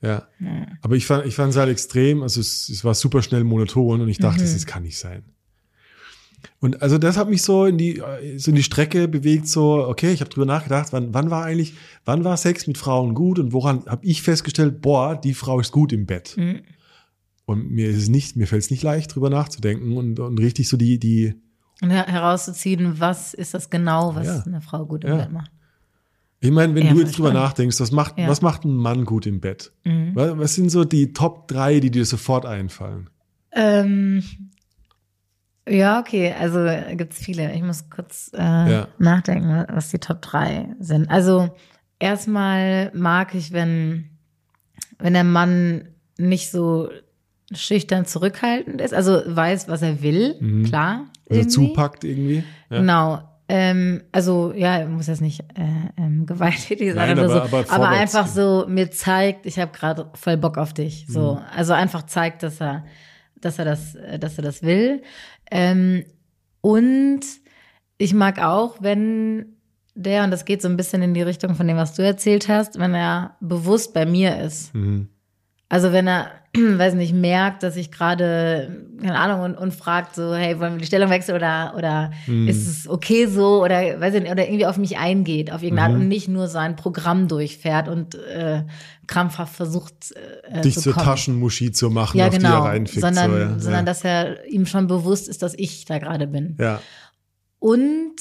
[0.00, 0.26] Ja.
[0.82, 4.00] Aber ich fand, ich fand es halt extrem, also es, es war super schnell monoton
[4.00, 4.52] und ich dachte, Mhm.
[4.52, 5.22] das kann nicht sein.
[6.58, 8.02] Und also das hat mich so in die,
[8.38, 11.74] so in die Strecke bewegt, so, okay, ich habe drüber nachgedacht, wann, wann war eigentlich,
[12.04, 15.70] wann war Sex mit Frauen gut und woran habe ich festgestellt, boah, die Frau ist
[15.72, 16.34] gut im Bett.
[16.38, 16.60] Mhm.
[17.44, 20.68] Und mir ist es nicht, mir fällt es nicht leicht, drüber nachzudenken und, und richtig
[20.68, 21.34] so die, die,
[21.82, 24.42] Und her- herauszuziehen, was ist das genau, was Ja.
[24.46, 25.16] eine Frau gut im Ja.
[25.18, 25.50] Bett macht.
[26.40, 28.16] Ich meine, wenn Ja, du jetzt drüber nachdenkst, was macht.
[28.18, 28.26] Mhm.
[28.28, 29.72] was macht ein Mann gut im Bett?
[29.84, 33.08] Was, was sind so die Top drei, die dir sofort einfallen?
[33.52, 34.22] Ähm,
[35.68, 37.52] ja, okay, also äh, gibt's viele.
[37.52, 38.88] Ich muss kurz äh, Ja.
[38.98, 41.10] nachdenken, was die Top 3 sind.
[41.10, 41.50] Also
[41.98, 44.10] erstmal mag ich, wenn,
[44.98, 46.88] wenn der Mann nicht so
[47.52, 51.06] schüchtern zurückhaltend ist, also weiß, was er will, klar.
[51.28, 51.48] Also irgendwie.
[51.48, 52.44] zupackt irgendwie?
[52.70, 52.78] Ja.
[52.78, 53.22] Genau.
[53.48, 55.62] Ähm, also ja, muss jetzt nicht äh,
[55.96, 59.70] ähm, gewalttätig sein Nein, oder aber- so, aber aber, einfach so mir zeigt, ich habe
[59.70, 61.06] gerade voll Bock auf dich.
[61.08, 61.40] So, Mhm.
[61.54, 62.84] also einfach zeigt, dass er,
[63.40, 65.02] dass er das, äh, dass er das will.
[65.50, 66.04] Ähm,
[66.60, 67.20] und
[67.98, 69.56] ich mag auch, wenn
[69.94, 72.48] der und das geht so ein bisschen in die Richtung von dem, was du erzählt
[72.48, 74.74] hast, wenn er bewusst bei mir ist.
[74.74, 75.08] Mhm.
[75.68, 80.32] Also wenn er, weiß nicht, merkt, dass ich gerade, keine Ahnung, und, und fragt so,
[80.34, 82.46] hey, wollen wir die Stellung wechseln oder, oder Mhm.
[82.46, 85.88] ist es okay so oder weiß ich nicht, oder irgendwie auf mich eingeht, auf irgendeine
[85.88, 85.94] Mhm.
[85.96, 88.62] Art und nicht nur sein Programm durchfährt und äh,
[89.08, 90.14] krampfhaft versucht,
[90.48, 91.04] äh, Dich zu zur kommen.
[91.06, 93.00] Taschenmuschi zu machen, ja, auf die genau, er reinfickt.
[93.00, 93.48] sondern, so, ja.
[93.58, 93.82] sondern ja.
[93.82, 96.56] dass er ihm schon bewusst ist, dass ich da gerade bin.
[96.60, 96.80] ja.
[97.58, 98.14] Und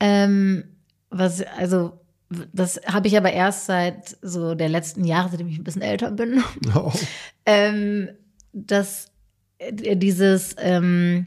[0.00, 0.64] ähm,
[1.10, 1.99] was, also
[2.52, 6.10] das habe ich aber erst seit so der letzten Jahre, seitdem ich ein bisschen älter
[6.12, 6.42] bin,
[6.74, 6.92] Oh.
[7.46, 8.08] ähm,
[8.52, 9.06] dass
[9.58, 11.26] äh, dieses ähm,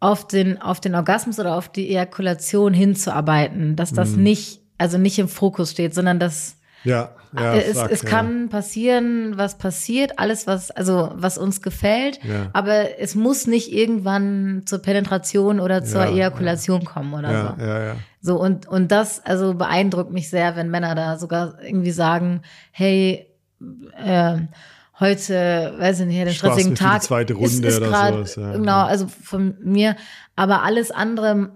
[0.00, 4.22] auf den auf den Orgasmus oder auf die Ejakulation hinzuarbeiten, dass das Mhm.
[4.22, 8.08] nicht also nicht im Fokus steht, sondern dass ja, ja, es, fuck, es ja.
[8.08, 12.50] kann passieren, was passiert, alles was also was uns gefällt, Ja.
[12.52, 17.64] aber es muss nicht irgendwann zur Penetration oder zur Ja, Ejakulation kommen oder Ja, so.
[17.64, 17.96] ja, ja.
[18.20, 23.26] So, und, und das also beeindruckt mich sehr, wenn Männer da sogar irgendwie sagen, hey,
[24.04, 24.36] äh,
[25.00, 28.14] heute, weiß ich nicht, den stressigen für die Tag zweite ist, Runde ist oder grad,
[28.14, 28.52] sowas, ja.
[28.52, 29.96] Genau, also von mir,
[30.36, 31.50] aber alles andere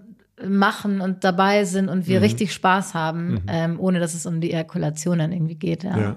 [0.44, 2.06] machen und dabei sind und Mhm.
[2.06, 5.84] wir richtig Spaß haben, ähm, ohne dass es um die Ejakulation dann irgendwie geht.
[5.84, 5.98] Ja.
[5.98, 6.16] Ja.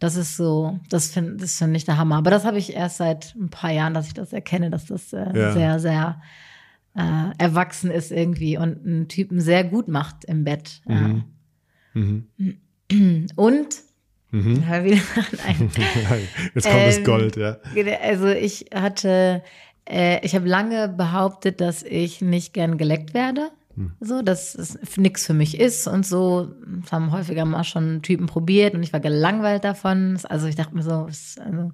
[0.00, 2.16] Das ist so, das finde das finde ich der Hammer.
[2.16, 5.12] Aber das habe ich erst seit ein paar Jahren, dass ich das erkenne, dass das
[5.12, 5.52] äh, Ja.
[5.52, 6.22] sehr, sehr
[6.96, 10.80] äh, erwachsen ist irgendwie und einen Typen sehr gut macht im Bett.
[10.88, 11.20] Ja.
[11.94, 12.26] Mhm.
[13.36, 13.68] Und
[14.30, 14.56] Mhm.
[14.84, 14.96] wieder
[16.54, 17.56] Jetzt kommt das Ähm, Gold, ja.
[18.02, 19.42] also ich hatte,
[19.88, 23.50] äh, ich habe lange behauptet, dass ich nicht gern geleckt werde.
[24.00, 26.52] So, dass es nix für mich ist und so.
[26.82, 30.18] Das haben häufiger mal schon Typen probiert und ich war gelangweilt davon.
[30.28, 31.08] Also ich dachte mir so,
[31.44, 31.72] also,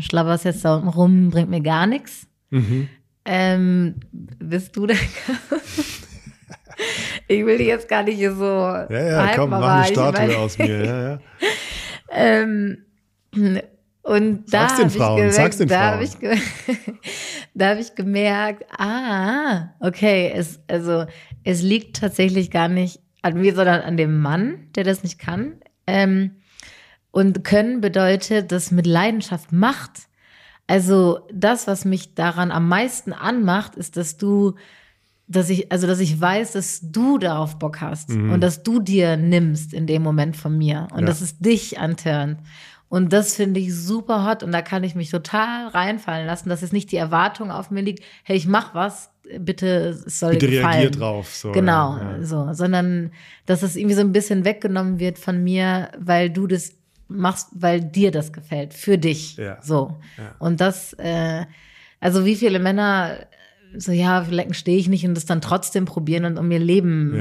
[0.00, 2.26] schlabberst jetzt da unten rum, bringt mir gar nichts.
[2.50, 2.88] Mhm.
[3.24, 4.96] Ähm, bist du der
[7.28, 8.44] Ich will dich jetzt gar nicht hier so.
[8.44, 10.84] Ja, ja, hypen, komm, mach eine ich Statue aus mir.
[10.84, 11.18] Ja, ja.
[12.14, 12.84] Ähm,
[14.02, 16.36] und da habe ich gemerkt, da habe ich, ge
[17.54, 21.06] da hab ich gemerkt, ah, okay, es, also
[21.44, 25.54] es liegt tatsächlich gar nicht an mir, sondern an dem Mann, der das nicht kann.
[25.86, 26.32] Ähm,
[27.12, 30.08] und können bedeutet, das mit Leidenschaft macht.
[30.66, 34.54] Also das, was mich daran am meisten anmacht, ist, dass du,
[35.28, 39.16] dass ich, also dass ich weiß, dass du darauf Bock hast und dass du dir
[39.16, 41.06] nimmst in dem Moment von mir und Ja.
[41.06, 42.40] dass es dich antörnt.
[42.92, 46.60] Und das finde ich super hot und da kann ich mich total reinfallen lassen, dass
[46.60, 50.48] es nicht die Erwartung auf mir liegt, hey, ich mach was, bitte, es soll Bitte
[50.48, 50.74] gefallen.
[50.74, 51.34] reagier drauf.
[51.34, 52.22] So, Genau, Ja, ja.
[52.22, 53.10] so, sondern
[53.46, 56.74] dass es irgendwie so ein bisschen weggenommen wird von mir, weil du das
[57.08, 59.38] machst, weil dir das gefällt, für dich.
[59.38, 59.56] Ja.
[59.62, 59.96] So.
[60.38, 61.46] Und das, äh,
[61.98, 63.16] also wie viele Männer
[63.74, 67.14] so, ja, Lecken stehe ich nicht und das dann trotzdem probieren und um ihr Leben.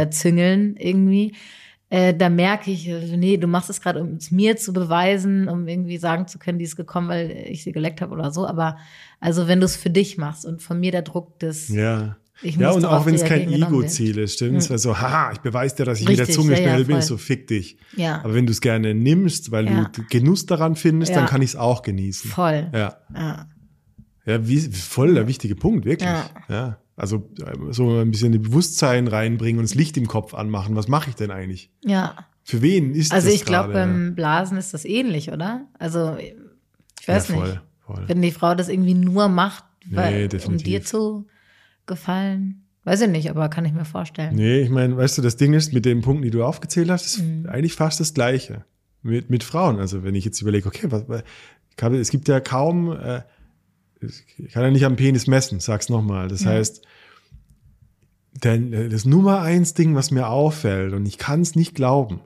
[0.00, 1.34] Äh, züngeln irgendwie.
[1.90, 5.48] Äh, da merke ich, äh, nee, du machst es gerade, um es mir zu beweisen,
[5.48, 8.46] um irgendwie sagen zu können, die ist gekommen, weil ich sie geleckt habe oder so.
[8.46, 8.76] Aber
[9.20, 12.16] also wenn du es für dich machst und von mir der Druck des Ja.
[12.40, 14.70] Ich ja, und auch wenn es kein Ego-Ziel ist, stimmt's?
[14.70, 16.84] Weil so, haha, ich beweise dir, dass ich mit der Richtig, Zunge ja, ja, schnell
[16.84, 17.02] bin, voll.
[17.02, 17.78] so fick dich.
[17.96, 18.20] Ja.
[18.22, 19.90] Aber wenn du es gerne nimmst, weil Ja.
[19.92, 21.26] du Genuss daran findest, dann Ja.
[21.28, 22.30] kann ich es auch genießen.
[22.30, 22.70] voll.
[22.72, 22.96] Ja.
[23.12, 23.48] Ja.
[24.24, 26.08] Ja, wie, voll der wichtige Punkt, wirklich.
[26.48, 26.78] Ja.
[26.98, 30.74] Also äh, so ein bisschen die Bewusstsein reinbringen und das Licht im Kopf anmachen.
[30.76, 31.70] Was mache ich denn eigentlich?
[31.84, 32.14] ja.
[32.44, 35.66] Für wen ist Also das ich glaube, beim Blasen ist das ähnlich, oder?
[35.78, 37.60] Also ich weiß ja, voll, nicht.
[37.84, 38.04] Voll.
[38.06, 41.26] Wenn die Frau das irgendwie nur macht, weil, Nee, um dir zu
[41.86, 44.34] gefallen, weiß ich nicht, aber kann ich mir vorstellen.
[44.34, 47.04] Nee, ich meine, weißt du, das Ding ist, mit den Punkten, die du aufgezählt hast,
[47.04, 47.46] ist Mhm.
[47.48, 48.64] eigentlich fast das Gleiche.
[49.02, 49.78] Mit, mit Frauen.
[49.78, 51.22] Also wenn ich jetzt überlege, okay, was, was-
[51.92, 53.20] es gibt ja kaum, äh,
[54.00, 56.28] ich kann ja nicht am Penis messen, sag's nochmal.
[56.28, 56.50] Das Ja.
[56.50, 56.82] heißt,
[58.44, 62.20] denn das Nummer eins Ding, was mir auffällt, und ich kann es nicht glauben,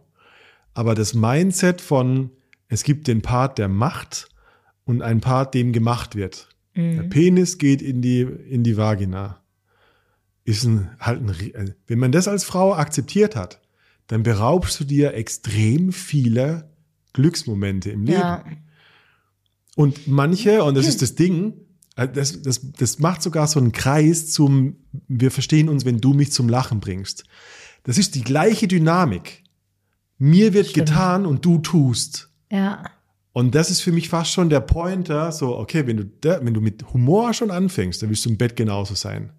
[0.74, 2.30] aber das Mindset von,
[2.68, 4.28] es gibt den Part, der macht
[4.84, 6.48] und ein Part, dem gemacht wird.
[6.74, 7.10] Der Mhm.
[7.10, 9.38] Penis geht in die, in die Vagina.
[10.44, 13.60] Ist ein, halt ein, äh, wenn man das als Frau akzeptiert hat,
[14.06, 16.70] dann beraubst du dir extrem viele
[17.12, 18.18] Glücksmomente im Leben.
[18.18, 18.44] Ja,
[19.76, 21.54] Und manche, und das ist das Ding,
[21.96, 24.76] äh, das, das, das macht sogar so einen Kreis zum,
[25.08, 27.24] wir verstehen uns, wenn du mich zum Lachen bringst.
[27.84, 29.42] Das ist die gleiche Dynamik.
[30.18, 30.88] Mir wird Stimmt.
[30.88, 32.30] getan und du tust.
[32.50, 32.84] ja,
[33.32, 36.60] Und das ist für mich fast schon der Pointer, so, okay, wenn du, wenn du
[36.60, 39.32] mit Humor schon anfängst, dann wirst du im Bett genauso sein.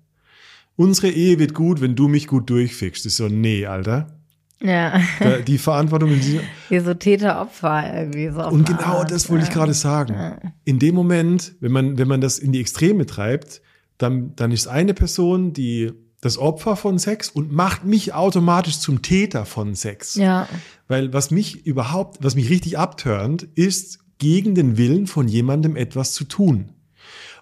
[0.75, 3.05] Unsere Ehe wird gut, wenn du mich gut durchfickst.
[3.05, 4.19] Das ist so, nee, Alter.
[4.63, 4.99] Ja.
[5.45, 8.47] Die Verantwortung in diesem, Wie so Täter-Opfer irgendwie so.
[8.47, 9.55] und genau Art, das wollte ich ja.
[9.55, 10.37] gerade sagen.
[10.63, 13.61] In dem Moment, wenn man, wenn man das in die Extreme treibt,
[13.97, 19.01] dann, dann ist eine Person, die das Opfer von Sex und macht mich automatisch zum
[19.01, 20.15] Täter von Sex.
[20.15, 20.47] Ja,
[20.87, 26.13] Weil was mich überhaupt, was mich richtig abturnt, ist gegen den Willen von jemandem etwas
[26.13, 26.69] zu tun.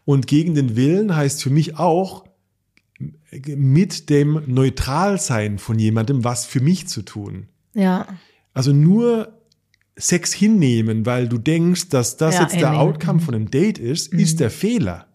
[0.04, 2.26] Und gegen den Willen heißt für mich auch
[3.48, 7.48] mit dem Neutralsein von jemandem was für mich zu tun.
[7.74, 8.08] ja,
[8.54, 9.38] Also nur
[9.98, 12.80] Sex hinnehmen, weil du denkst, dass das Ja, jetzt der.
[12.80, 15.08] Outcome von einem Date ist, ist der Fehler.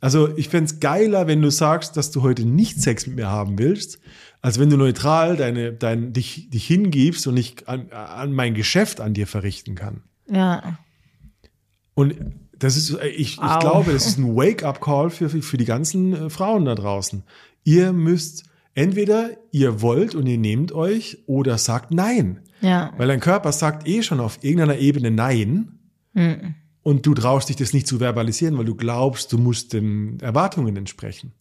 [0.00, 3.58] Also ich fänd's geiler, wenn du sagst, dass du heute nicht Sex mit mir haben
[3.58, 3.98] willst,
[4.40, 9.00] als wenn du neutral deine, dein, dich, dich hingibst und ich an, an mein Geschäft
[9.00, 10.02] an dir verrichten kann.
[10.28, 10.78] ja,
[11.94, 12.14] Und
[12.60, 13.58] das ist, ich, ich Au.
[13.58, 17.24] glaube, das ist ein Wake-up-Call für, für die ganzen äh, Frauen da draußen.
[17.64, 18.44] Ihr müsst
[18.74, 22.40] entweder ihr wollt und ihr nehmt euch oder sagt nein.
[22.60, 22.92] ja.
[22.96, 25.72] Weil dein Körper sagt eh schon auf irgendeiner Ebene Nein
[26.12, 26.54] Mhm.
[26.82, 30.76] und du traust dich das nicht zu verbalisieren, weil du glaubst, du musst den Erwartungen
[30.76, 31.32] entsprechen.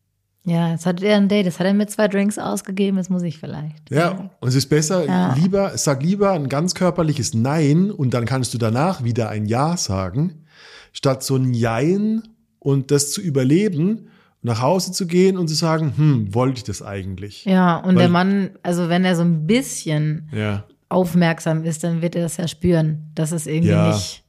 [0.45, 3.23] Ja, jetzt hat er ein Date, das hat er mit zwei Drinks ausgegeben, das muss
[3.23, 3.89] ich vielleicht.
[3.91, 5.33] Ja, und es ist besser, Ja.
[5.33, 9.75] lieber, sag lieber ein ganz körperliches Nein und dann kannst du danach wieder ein Ja
[9.75, 10.45] sagen,
[10.93, 12.23] statt so ein Jein
[12.59, 14.07] und das zu überleben,
[14.41, 17.45] nach Hause zu gehen und zu sagen, hm, wollte ich das eigentlich?
[17.45, 20.63] Ja, und Weil- der Mann, also wenn er so ein bisschen Ja.
[20.87, 23.91] aufmerksam ist, dann wird er das ja spüren, dass es irgendwie Ja.
[23.93, 24.23] nicht.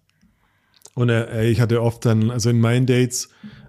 [0.95, 3.29] Und äh, ich hatte oft dann, also in meinen Dates,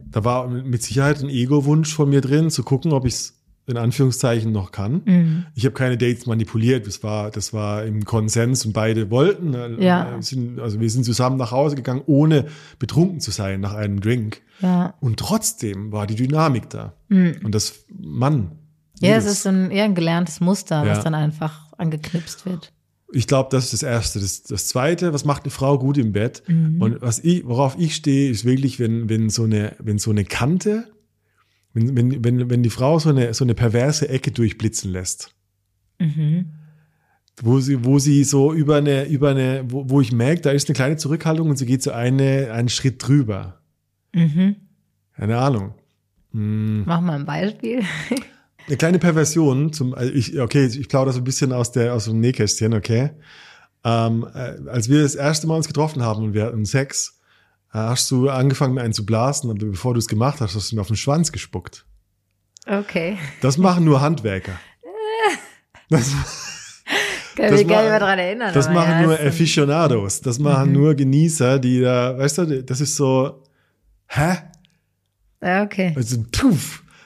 [0.10, 3.78] da war mit Sicherheit ein Ego-Wunsch von mir drin, zu gucken, ob ich es in
[3.78, 5.02] Anführungszeichen noch kann.
[5.06, 5.46] Mhm.
[5.56, 9.54] Ich habe keine Dates manipuliert, das war, das war im Konsens und beide wollten.
[9.54, 10.18] Äh, Ja.
[10.18, 12.48] äh, Sind, also wir sind zusammen nach Hause gegangen, ohne
[12.80, 14.42] betrunken zu sein nach einem Drink.
[14.62, 16.94] Ja, Und trotzdem war die Dynamik da.
[17.10, 17.36] Mhm.
[17.44, 18.52] Und das, Mann.
[19.00, 20.92] ja es ist ein, eher ein gelerntes Muster, Ja.
[20.92, 22.72] was dann einfach angeknipst wird.
[23.14, 24.20] Ich glaube, das ist das Erste.
[24.22, 26.44] Das, das Zweite, was macht eine Frau gut im Bett?
[26.48, 26.82] Mhm.
[26.82, 30.24] Und was ich, worauf ich stehe, ist wirklich, wenn, wenn so eine, wenn so eine
[30.24, 30.86] Kante,
[31.74, 35.34] wenn, wenn, wenn, wenn die Frau so eine, so eine perverse Ecke durchblitzen lässt.
[36.00, 36.54] Mhm.
[37.42, 40.68] Wo sie, wo sie so über eine, über eine, wo, wo ich merke, da ist
[40.68, 43.62] eine kleine Zurückhaltung und sie geht so eine, einen Schritt drüber.
[44.14, 44.58] Mhm.
[45.16, 45.74] Keine Ahnung.
[46.34, 46.84] Hm.
[46.86, 47.84] Mach mal ein Beispiel.
[48.68, 52.06] Eine kleine Perversion zum, also ich, okay, ich plaudere so ein bisschen aus der, aus
[52.06, 53.10] dem Nähkästchen, okay.
[53.84, 57.20] Ähm, äh, als wir das erste Mal uns getroffen haben und wir hatten Sex,
[57.72, 60.82] hast du angefangen, einen zu blasen, aber bevor du es gemacht hast, hast du mir
[60.82, 61.86] auf den Schwanz gespuckt.
[62.68, 63.18] Okay.
[63.42, 64.54] Das machen nur Handwerker.
[65.90, 66.10] Das,
[67.36, 68.54] Kann Das mich gar nicht mehr dran erinnern.
[68.54, 70.22] das machen ja, nur Aficionados.
[70.22, 70.74] Das machen Mhm.
[70.78, 73.44] nur Genießer, die da, weißt du, das ist so,
[74.08, 74.38] hä?
[75.42, 75.94] Ja, okay.
[75.96, 76.18] Also.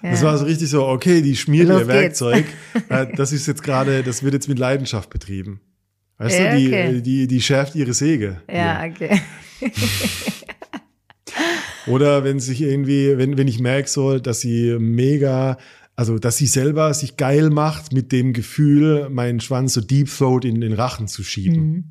[0.03, 0.27] Das Ja.
[0.27, 1.87] war so richtig so, okay, die schmiert ihr.
[1.87, 2.45] Werkzeug.
[2.89, 5.61] Äh, das ist jetzt gerade, das wird jetzt mit Leidenschaft betrieben.
[6.19, 7.01] Weißt Ja, du, die, okay.
[7.01, 8.41] die, die schärft ihre Säge.
[8.51, 9.19] Ja, okay.
[11.87, 15.57] Oder wenn sich irgendwie, wenn, wenn ich merke so, dass sie mega
[15.95, 20.43] Also, dass sie selber sich geil macht mit dem Gefühl, meinen Schwanz so deep throat
[20.43, 21.63] in den Rachen zu schieben.
[21.63, 21.83] Mhm.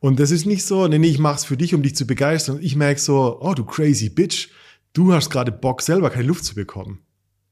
[0.00, 2.58] Und das ist nicht so, nee, nee, ich mach's für dich, um dich zu begeistern.
[2.62, 4.48] Ich merke so, oh, du crazy bitch,
[4.94, 7.00] du hast gerade Bock, selber keine Luft zu bekommen.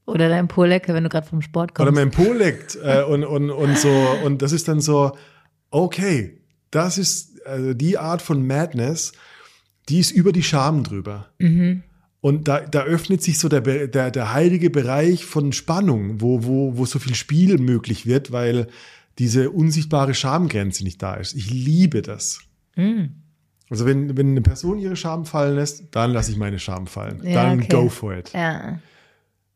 [0.09, 1.87] Oder dein Po-Lecke, wenn du gerade vom Sport kommst.
[1.87, 3.91] Oder mein Po leckt äh, und, und, und so.
[4.25, 5.11] Und das ist dann so,
[5.69, 9.13] okay, das ist also die Art von Madness,
[9.89, 11.29] die ist über die Scham drüber.
[12.21, 16.77] Und da, da öffnet sich so der, der, der heilige Bereich von Spannung, wo, wo,
[16.77, 18.67] wo so viel Spiel möglich wird, weil
[19.17, 21.33] diese unsichtbare Schamgrenze nicht da ist.
[21.33, 22.39] Ich liebe das.
[23.69, 27.21] Also wenn, wenn eine Person ihre Scham fallen lässt, dann lasse ich meine Scham fallen.
[27.23, 27.67] Ja, dann okay.
[27.69, 28.31] go for it.
[28.33, 28.79] Ja.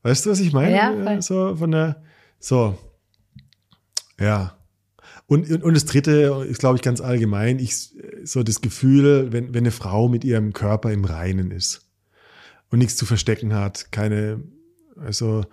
[0.03, 0.75] Weißt du, was ich meine?
[0.75, 1.21] Ja, voll.
[1.21, 2.03] So von der,
[2.39, 2.77] so.
[4.19, 4.57] Ja.
[5.27, 7.91] Und, und, und das dritte ist, glaube ich, ganz allgemein, ich,
[8.23, 11.81] so das Gefühl, wenn, wenn eine Frau mit ihrem Körper im Reinen ist
[12.69, 14.41] und nichts zu verstecken hat, keine,
[14.97, 15.43] also,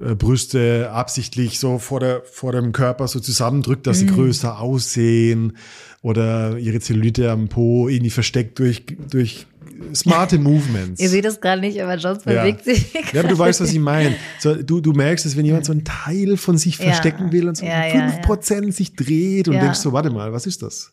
[0.00, 4.14] äh, Brüste absichtlich so vor, der, vor dem Körper so zusammendrückt, dass sie Mhm.
[4.14, 5.56] größer aussehen
[6.02, 9.46] oder ihre Zellulite am Po irgendwie versteckt durch, durch
[9.94, 11.00] smarte Movements.
[11.00, 12.42] Ihr seht es gerade nicht, aber Jones Ja.
[12.42, 12.92] bewegt sich.
[13.12, 14.14] Ja, aber du weißt, was ich meine.
[14.38, 16.84] So, du, du merkst es, wenn jemand so einen Teil von sich Ja.
[16.84, 19.60] verstecken will und so Ja, ja, 5% sich dreht und Ja.
[19.60, 20.92] denkst so, warte mal, was ist das?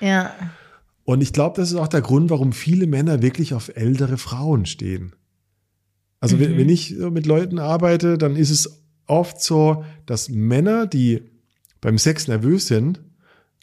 [0.00, 0.34] Ja.
[1.04, 4.64] Und ich glaube, das ist auch der Grund, warum viele Männer wirklich auf ältere Frauen
[4.66, 5.14] stehen.
[6.20, 6.40] Also Mhm.
[6.40, 11.22] wenn, wenn ich mit Leuten arbeite, dann ist es oft so, dass Männer, die
[11.82, 13.02] beim Sex nervös sind,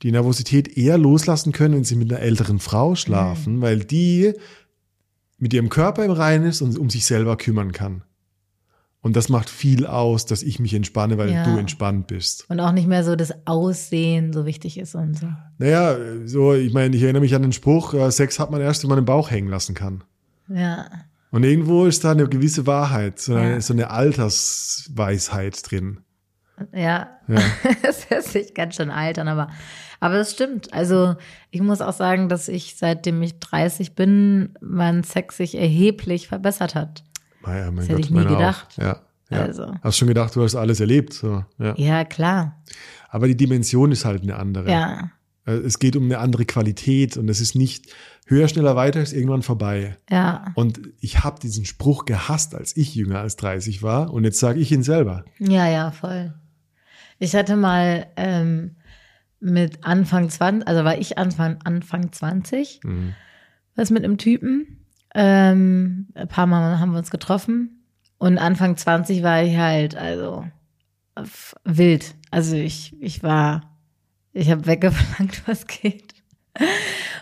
[0.04, 3.62] die Nervosität eher loslassen können, wenn sie mit einer älteren Frau schlafen, Mhm.
[3.62, 4.34] weil die
[5.40, 8.04] mit ihrem Körper im Reinen ist und um sich selber kümmern kann.
[9.04, 11.44] Und das macht viel aus, dass ich mich entspanne, weil Ja.
[11.44, 12.46] du entspannt bist.
[12.50, 15.28] Und auch nicht mehr so das Aussehen so wichtig ist und so.
[15.58, 18.84] Naja, so, ich meine, ich erinnere mich an den Spruch, äh, Sex hat man erst,
[18.84, 20.04] wenn man den Bauch hängen lassen kann.
[20.50, 20.86] Ja.
[21.32, 23.62] Und irgendwo ist da eine gewisse Wahrheit, so eine, Ja.
[23.62, 26.02] so eine Altersweisheit drin.
[26.74, 27.10] Ja.
[27.28, 27.42] Ja.
[27.84, 29.50] das hört sich ganz schön alt an, aber,
[30.00, 30.74] aber das stimmt.
[30.74, 31.16] Also
[31.50, 36.76] ich muss auch sagen, dass ich seitdem ich 30 bin, mein Sex sich erheblich verbessert
[36.76, 37.04] hat.
[37.46, 38.38] Naja, mein Das Gott, hätte ich nie meiner auch.
[38.38, 38.78] gedacht.
[38.78, 39.42] Ja, ja.
[39.44, 39.74] Also.
[39.82, 41.14] Hast schon gedacht, du hast alles erlebt.
[41.14, 41.74] So, ja.
[41.78, 42.62] Ja, klar.
[43.10, 44.70] Aber die Dimension ist halt eine andere.
[44.72, 45.12] Ja.
[45.46, 47.94] Äh, Es geht um eine andere Qualität und es ist nicht
[48.28, 49.98] höher, schneller, weiter, ist irgendwann vorbei.
[50.10, 50.46] Ja.
[50.56, 54.14] Und ich habe diesen Spruch gehasst, als ich jünger als 30 war.
[54.14, 55.26] Und jetzt sage ich ihn selber.
[55.40, 56.34] Ja, ja, voll.
[57.20, 58.76] Ich hatte mal ähm,
[59.40, 63.14] mit Anfang 20, also war ich Anfang, Anfang 20, Mhm.
[63.76, 64.81] was mit einem Typen.
[65.14, 67.84] Ähm, ein paar Mal haben wir uns getroffen.
[68.18, 70.46] Und Anfang 20 war ich halt, also
[71.64, 72.16] wild.
[72.30, 73.62] Also ich, ich war,
[74.34, 76.14] ich habe weggeverlangt, was geht.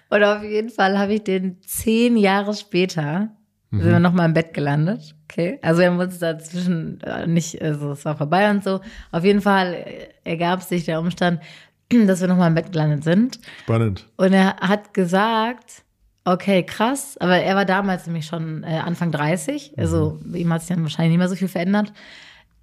[0.09, 3.29] Und auf jeden Fall habe ich den zehn Jahre später,
[3.71, 5.15] sind wir nochmal im Bett gelandet.
[5.25, 5.59] Okay.
[5.61, 8.81] Also wir haben uns dazwischen äh, nicht, also es war vorbei und so.
[9.11, 11.39] Auf jeden Fall äh, ergab sich der Umstand,
[11.89, 13.39] dass wir nochmal im Bett gelandet sind.
[13.61, 14.07] Spannend.
[14.17, 15.83] Und er hat gesagt,
[16.25, 20.61] okay, krass, aber er war damals nämlich schon äh, Anfang 30, also bei ihm hat
[20.61, 21.93] sich dann wahrscheinlich nicht mehr so viel verändert.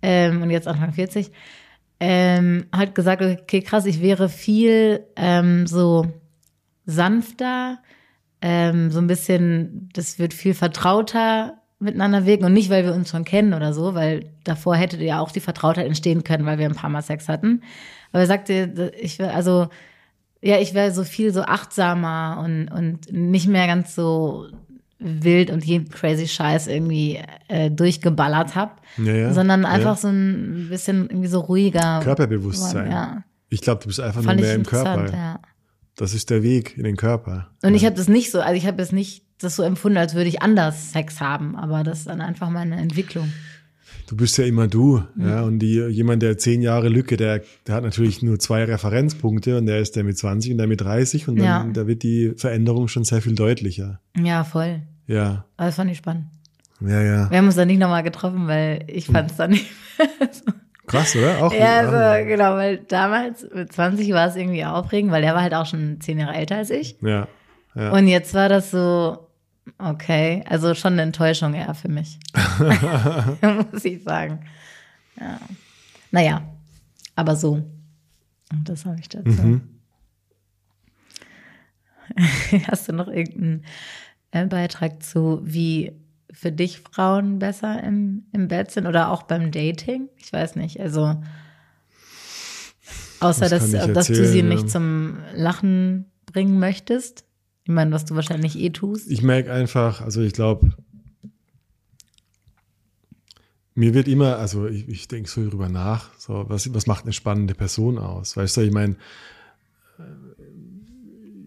[0.03, 1.33] Ähm, und jetzt Anfang 40.
[1.99, 6.07] Ähm, hat gesagt, okay, krass, ich wäre viel ähm, so
[6.85, 7.79] sanfter,
[8.43, 13.11] ähm, so ein bisschen, das wird viel vertrauter miteinander wirken und nicht, weil wir uns
[13.11, 16.67] schon kennen oder so, weil davor hätte ja auch die Vertrautheit entstehen können, weil wir
[16.67, 17.63] ein paar Mal Sex hatten.
[18.13, 19.69] Aber er sagte, ich wäre, also,
[20.47, 24.47] ja, ich wäre so viel so achtsamer und, und nicht mehr ganz so
[24.99, 29.33] wild und jeden crazy Scheiß irgendwie äh, durchgeballert hab, Ja, ja.
[29.33, 30.01] sondern einfach Ja.
[30.01, 32.01] so ein bisschen irgendwie so ruhiger.
[32.03, 32.91] Körperbewusstsein.
[32.91, 35.41] Ja, Ich glaube, du bist einfach fand nur mehr im Körper.
[35.97, 37.49] Das ist der Weg in den Körper.
[37.63, 40.15] Und ich habe das nicht so, also ich habe es nicht das so empfunden, als
[40.15, 43.31] würde ich anders Sex haben, aber das ist dann einfach meine Entwicklung.
[44.09, 45.29] Du bist ja immer du, Mhm.
[45.29, 45.43] ja.
[45.43, 49.67] Und die, jemand, der zehn Jahre Lücke, der, der hat natürlich nur zwei Referenzpunkte und
[49.67, 51.67] der ist der mit 20 und der mit 30 und dann Ja.
[51.73, 54.01] da wird die Veränderung schon sehr viel deutlicher.
[54.17, 54.83] Ja, voll.
[55.09, 56.27] Ja, Aber das fand ich spannend.
[56.81, 57.31] ja, ja.
[57.31, 59.67] Wir haben uns dann nicht nochmal getroffen, weil ich fand es dann nicht
[60.87, 61.43] Krass, oder?
[61.45, 65.43] Auch Ja, also genau, weil damals mit 20 war es irgendwie aufregend, weil der war
[65.43, 66.97] halt auch schon zehn Jahre älter als ich.
[67.03, 67.27] ja,
[67.75, 67.91] ja.
[67.93, 69.26] Und jetzt war das so,
[69.79, 72.19] okay, also schon eine Enttäuschung eher für mich.
[73.73, 74.41] Muss ich sagen.
[75.19, 75.41] Ja.
[76.11, 76.43] Naja,
[77.15, 77.63] aber so.
[78.53, 79.29] Und das habe ich dazu.
[79.29, 79.77] Mhm.
[82.69, 83.65] Hast du noch irgendeinen
[84.31, 85.93] äh, Beitrag zu, wie
[86.31, 90.09] für dich Frauen besser im, im Bett sind oder auch beim Dating?
[90.17, 90.81] Ich weiß nicht.
[90.81, 91.23] Also
[93.21, 97.26] außer Was dass, dass du sie nicht zum Lachen bringen möchtest.
[97.67, 99.11] Ich meine, was du wahrscheinlich eh tust.
[99.11, 100.71] Ich merke einfach, also ich glaube,
[103.75, 107.13] mir wird immer, also ich, ich denke so drüber nach, so, was, was macht eine
[107.13, 108.37] spannende Person aus?
[108.37, 108.95] Weißt du, ich meine,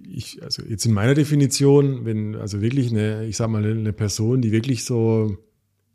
[0.10, 4.42] ich, also jetzt in meiner Definition, wenn, also wirklich eine, ich sag mal, eine Person,
[4.42, 5.38] die wirklich so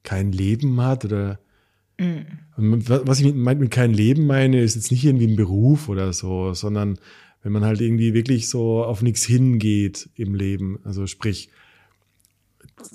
[0.04, 1.38] kein Leben hat oder
[1.98, 2.24] mhm.
[2.56, 6.54] was ich mit, mit kein Leben meine, ist jetzt nicht irgendwie ein Beruf oder so,
[6.54, 6.98] sondern
[7.44, 11.50] wenn man halt irgendwie wirklich so auf nichts hingeht im Leben, also sprich,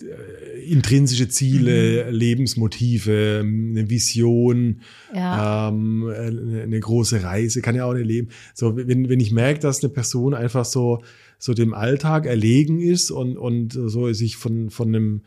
[0.01, 2.13] äh, intrinsische Ziele, mhm.
[2.13, 4.81] Lebensmotive, eine Vision,
[5.13, 5.69] ja.
[5.69, 8.29] ähm, eine große Reise, kann ja auch eine Leben.
[8.55, 11.03] So, wenn, wenn ich merke, dass eine Person einfach so,
[11.37, 15.21] so dem Alltag erlegen ist und, und so sich von, von einem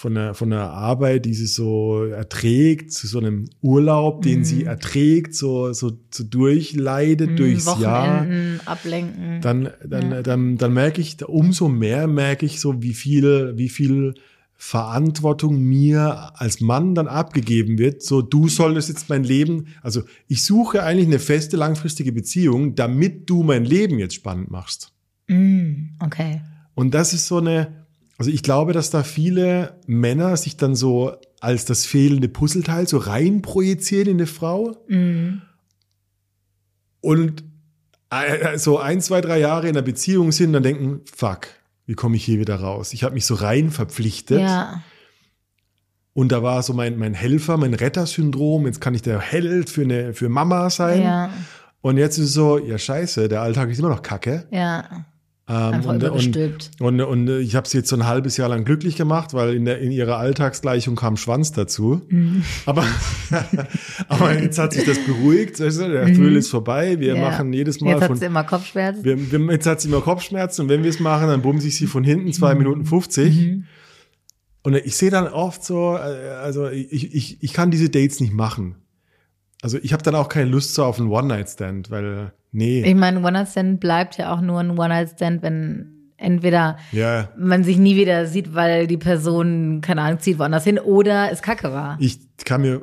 [0.00, 4.60] von der, von der Arbeit, die sie so erträgt, zu so einem Urlaub, den sie
[4.60, 4.68] mhm.
[4.68, 8.66] erträgt, so, so, so durchleidet mm, durchs Wochenenden, Jahr.
[8.66, 9.42] Ablenken.
[9.42, 10.22] Dann, dann, ja.
[10.22, 14.14] dann, dann merke ich, umso mehr merke ich so, wie viel, wie viel
[14.54, 18.02] Verantwortung mir als Mann dann abgegeben wird.
[18.02, 23.28] So, du solltest jetzt mein Leben, also ich suche eigentlich eine feste, langfristige Beziehung, damit
[23.28, 24.94] du mein Leben jetzt spannend machst.
[25.28, 26.40] Mm, okay.
[26.74, 27.79] Und das ist so eine,
[28.20, 32.98] also ich glaube, dass da viele Männer sich dann so als das fehlende Puzzleteil so
[32.98, 34.76] rein projizieren in eine Frau.
[34.88, 35.40] Mhm.
[37.00, 37.44] Und
[38.10, 41.46] äh, so ein, zwei, drei Jahre in einer Beziehung sind, dann denken, fuck,
[41.86, 42.92] wie komme ich hier wieder raus?
[42.92, 44.42] Ich habe mich so rein verpflichtet.
[44.42, 44.82] Ja.
[46.12, 48.66] Und da war so mein, mein Helfer, mein Rettersyndrom.
[48.66, 51.00] Jetzt kann ich der Held für, eine, für Mama sein.
[51.00, 51.30] Ja.
[51.80, 54.46] Und jetzt ist es so, ja scheiße, der Alltag ist immer noch kacke.
[54.50, 55.06] Ja.
[55.50, 58.64] Ähm, Einfach und, und, und, und, ich habe sie jetzt so ein halbes Jahr lang
[58.64, 62.02] glücklich gemacht, weil in, der, in ihrer Alltagsgleichung kam Schwanz dazu.
[62.08, 62.44] Mhm.
[62.66, 62.84] Aber,
[64.08, 65.58] aber jetzt hat sich das beruhigt.
[65.58, 66.14] Der mhm.
[66.14, 67.00] Föhl ist vorbei.
[67.00, 67.20] Wir ja.
[67.20, 67.94] machen jedes Mal.
[67.94, 69.02] Jetzt hat sie immer Kopfschmerzen.
[69.02, 70.62] Wir, wir, jetzt hat sie immer Kopfschmerzen.
[70.62, 72.58] Und wenn wir es machen, dann bumse ich sie von hinten zwei mhm.
[72.58, 73.34] Minuten 50.
[73.34, 73.64] Mhm.
[74.62, 78.32] Und ich sehe dann oft so, äh, also ich, ich, ich kann diese Dates nicht
[78.32, 78.76] machen.
[79.62, 82.82] Also ich habe dann auch keine Lust so auf einen One-Night-Stand, weil Nee.
[82.82, 87.30] Ich meine, One-Night-Stand bleibt ja auch nur ein One-Night-Stand, wenn entweder ja.
[87.36, 91.42] man sich nie wieder sieht, weil die Person, keine Ahnung, zieht woanders hin oder es
[91.42, 91.96] kacke war.
[92.00, 92.82] Ich kann mir,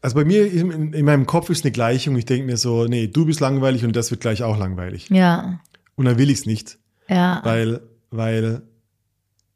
[0.00, 2.16] also bei mir in, in meinem Kopf ist eine Gleichung.
[2.16, 5.08] Ich denke mir so, nee, du bist langweilig und das wird gleich auch langweilig.
[5.10, 5.60] Ja.
[5.96, 6.78] Und dann will ich es nicht.
[7.08, 7.40] Ja.
[7.42, 8.62] Weil, weil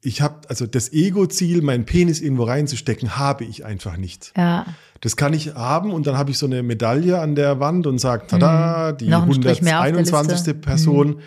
[0.03, 4.33] ich habe, also das Ego-Ziel, meinen Penis irgendwo reinzustecken, habe ich einfach nicht.
[4.37, 4.67] Ja.
[5.03, 7.99] Das kann ich haben und dann habe ich so eine Medaille an der Wand und
[7.99, 8.97] sage, tada, mhm.
[8.99, 10.61] die 121.
[10.61, 11.09] Person.
[11.09, 11.19] Mhm.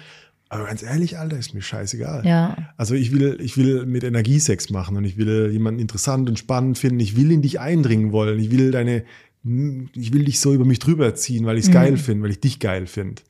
[0.47, 2.25] Aber ganz ehrlich, Alter, ist mir scheißegal.
[2.25, 2.55] Ja.
[2.77, 6.77] Also ich will, ich will mit Energiesex machen und ich will jemanden interessant und spannend
[6.77, 7.01] finden.
[7.01, 8.39] Ich will in dich eindringen wollen.
[8.39, 9.03] Ich will deine,
[9.43, 11.73] ich will dich so über mich drüber ziehen, weil ich es mhm.
[11.73, 13.23] geil finde, weil ich dich geil finde.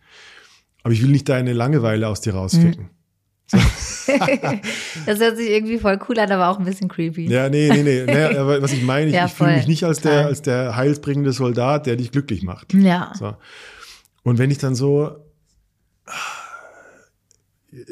[0.83, 2.89] Aber ich will nicht deine Langeweile aus dir rausficken.
[3.51, 3.59] Mhm.
[5.05, 7.27] das hört sich irgendwie voll cool an, aber auch ein bisschen creepy.
[7.27, 8.03] Ja, nee, nee, nee.
[8.05, 10.75] nee aber was ich meine, ich, ja, ich fühle mich nicht als der, als der
[10.75, 12.73] heilsbringende Soldat, der dich glücklich macht.
[12.73, 13.11] Ja.
[13.17, 13.35] So.
[14.23, 15.15] Und wenn ich dann so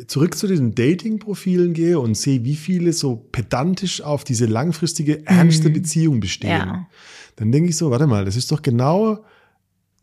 [0.07, 5.69] zurück zu diesen Dating-Profilen gehe und sehe, wie viele so pedantisch auf diese langfristige, ernste
[5.69, 5.73] mhm.
[5.73, 6.87] Beziehung bestehen, ja.
[7.35, 9.25] dann denke ich so, warte mal, das ist doch genau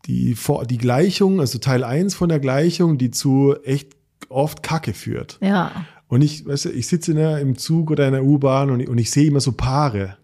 [0.05, 0.35] die,
[0.69, 3.95] die Gleichung, also Teil 1 von der Gleichung, die zu echt
[4.29, 5.37] oft Kacke führt.
[5.41, 5.85] Ja.
[6.11, 8.85] Und ich, weißt du, ich sitze in der, im Zug oder in der U-Bahn und,
[8.85, 10.17] und ich sehe immer so Paare.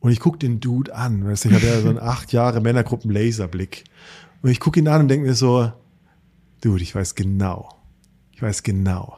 [0.00, 1.24] Und ich gucke den Dude an.
[1.24, 3.84] Weißt du, ich habe ja so einen acht Jahre Männergruppen-Laserblick.
[4.42, 5.70] Und ich gucke ihn an und denke mir so,
[6.60, 7.68] Dude, ich weiß genau,
[8.32, 9.16] ich weiß genau,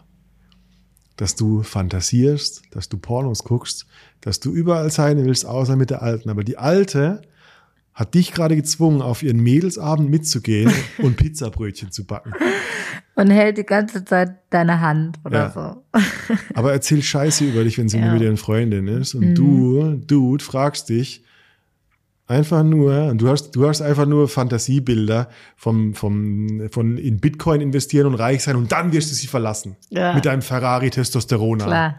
[1.16, 3.86] dass du fantasierst, dass du Pornos guckst,
[4.20, 6.28] dass du überall sein willst, außer mit der Alten.
[6.28, 7.22] Aber die Alte
[7.94, 12.34] hat dich gerade gezwungen, auf ihren Mädelsabend mitzugehen und Pizzabrötchen zu backen.
[13.16, 15.50] Und hält die ganze Zeit deine Hand oder ja.
[15.50, 15.84] so.
[16.54, 18.06] Aber erzähl Scheiße über dich, wenn sie ja.
[18.06, 19.14] nur mit ihren Freundin ist.
[19.14, 19.34] Und mhm.
[19.34, 21.24] du, Dude, fragst dich
[22.26, 28.06] einfach nur, du hast, du hast einfach nur Fantasiebilder vom, vom, von in Bitcoin investieren
[28.06, 29.76] und reich sein und dann wirst du sie verlassen.
[29.90, 30.14] Ja.
[30.14, 31.58] Mit deinem Ferrari Testosteron.
[31.58, 31.96] Klar.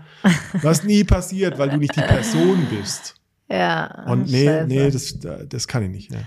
[0.61, 3.15] Was nie passiert, weil du nicht die Person bist.
[3.49, 4.05] Ja.
[4.07, 4.67] Und nee, Scheiße.
[4.67, 6.11] nee, das, das kann ich nicht.
[6.11, 6.19] Ja.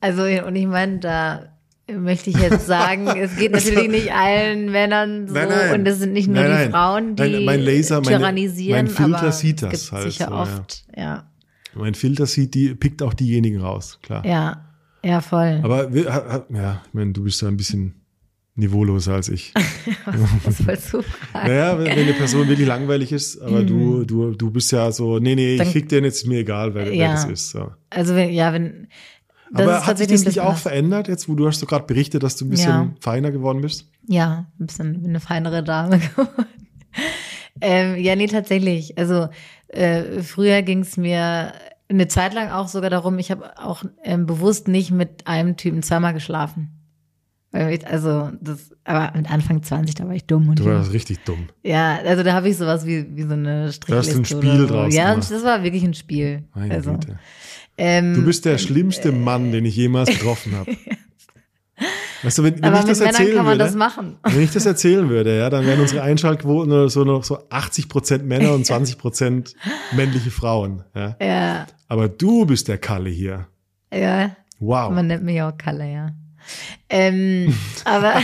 [0.00, 1.57] Also, und ich meine, da
[1.96, 5.80] möchte ich jetzt sagen, es geht natürlich nicht allen Männern so nein, nein.
[5.80, 8.86] und es sind nicht nur nein, die Frauen, die mein Laser, tyrannisieren.
[8.86, 10.12] Mein Filter sieht das halt.
[10.12, 11.02] Sicher so, oft, ja.
[11.02, 11.30] ja.
[11.74, 14.24] Mein Filter sieht die, pickt auch diejenigen raus, klar.
[14.26, 14.64] Ja,
[15.02, 15.60] ja, voll.
[15.62, 17.94] Aber ja, ich meine, du bist da ein bisschen
[18.58, 19.54] niveauloser als ich.
[20.04, 21.48] Was wolltest du fragen?
[21.48, 23.66] Naja, wenn, eine Person wirklich langweilig ist, aber mhm.
[23.66, 26.74] du, du, du bist ja so, nee, nee, ich fick den jetzt, ist mir egal,
[26.74, 27.04] wer, ja.
[27.04, 27.50] wer das ist.
[27.50, 27.70] So.
[27.90, 28.88] Also wenn, ja, wenn
[29.52, 32.22] das Aber hat sich das nicht auch verändert, jetzt wo du hast so gerade berichtet,
[32.22, 32.90] dass du ein bisschen ja.
[33.00, 33.88] feiner geworden bist?
[34.06, 36.46] Ja, ein bisschen eine feinere Dame geworden.
[37.60, 38.98] ähm, ja, nee, tatsächlich.
[38.98, 39.28] Also
[39.68, 41.52] äh, früher ging es mir
[41.88, 45.82] eine Zeit lang auch sogar darum, ich habe auch ähm, bewusst nicht mit einem Typen
[45.82, 46.74] zweimal geschlafen.
[47.50, 51.48] Also, das, aber mit Anfang 20, da war ich dumm und Du warst richtig dumm.
[51.62, 54.18] Ja, also da habe ich sowas wie, wie so eine Strichliste.
[54.18, 54.66] ein Spiel so.
[54.66, 55.30] draus Ja, gemacht.
[55.30, 56.44] das war wirklich ein Spiel.
[56.54, 57.18] Meine also, Güte.
[57.78, 60.76] Ähm, Du bist der schlimmste Mann, den ich jemals getroffen habe.
[62.22, 65.38] Weißt du, wenn, wenn ich das Männern erzählen würde, das wenn ich das erzählen würde,
[65.38, 69.54] ja, dann wären unsere Einschaltquoten oder so noch so 80 Prozent Männer und 20 Prozent
[69.92, 70.82] männliche Frauen.
[70.96, 71.16] Ja.
[71.20, 73.46] Ja, Aber du bist der Kalle hier.
[73.92, 74.36] ja.
[74.60, 74.90] Wow.
[74.92, 76.10] Man nennt mich auch Kalle, ja.
[76.88, 77.54] Ähm,
[77.84, 78.20] aber,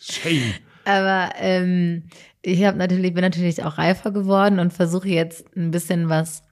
[0.00, 0.54] Shame.
[0.86, 2.04] Aber ähm,
[2.40, 6.42] ich habe natürlich, bin natürlich auch reifer geworden und versuche jetzt ein bisschen was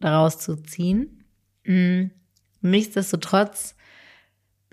[0.00, 1.23] daraus zu ziehen.
[1.64, 2.10] Mm,
[2.62, 3.74] Nichtsdestotrotz,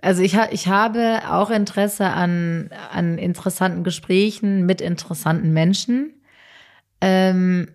[0.02, 6.14] also ich, ha ich habe auch Interesse an, an interessanten Gesprächen mit interessanten Menschen.
[7.02, 7.68] Ähm,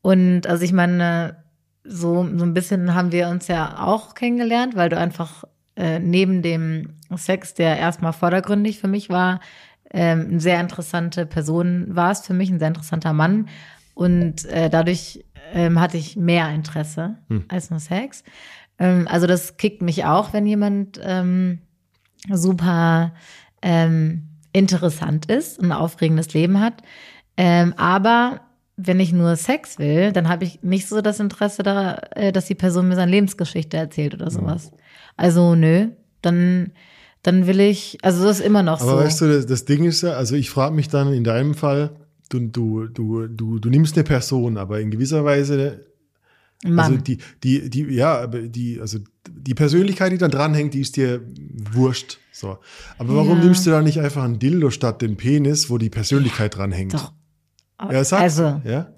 [0.00, 1.44] und also ich meine,
[1.84, 5.44] so, so ein bisschen haben wir uns ja auch kennengelernt, weil du einfach
[5.76, 9.40] äh, neben dem Sex, der erstmal vordergründig für mich war,
[9.90, 13.48] ähm, eine sehr interessante Person warst für mich, ein sehr interessanter Mann.
[13.94, 17.44] Und äh, dadurch ähm, hatte ich mehr Interesse Hm.
[17.48, 18.22] als nur Sex.
[18.78, 21.58] Ähm, also das kickt mich auch, wenn jemand ähm,
[22.32, 23.12] super
[23.62, 26.82] ähm, interessant ist und ein aufregendes Leben hat.
[27.36, 28.40] Ähm, aber
[28.76, 32.46] wenn ich nur Sex will, dann habe ich nicht so das Interesse da, äh, dass
[32.46, 34.70] die Person mir seine Lebensgeschichte erzählt oder sowas.
[35.16, 35.88] Also nö,
[36.22, 36.72] dann
[37.22, 38.96] dann will ich, also das ist immer noch Aber so.
[38.98, 41.90] weißt du, das, das Ding ist ja, also ich frage mich dann in deinem Fall,
[42.28, 45.84] du, du, du, du, du nimmst eine Person, aber in gewisser Weise,
[46.64, 46.78] Mann.
[46.92, 48.98] also die, die, die, ja, aber die, also
[49.30, 51.20] die Persönlichkeit, die dann dranhängt, die ist dir
[51.72, 52.18] wurscht.
[52.32, 52.58] So.
[52.98, 53.44] Aber warum Ja.
[53.44, 56.94] nimmst du da nicht einfach ein Dildo statt den Penis, wo die Persönlichkeit dranhängt?
[56.94, 57.12] Doch.
[57.90, 58.92] Ja, sag, also, ja?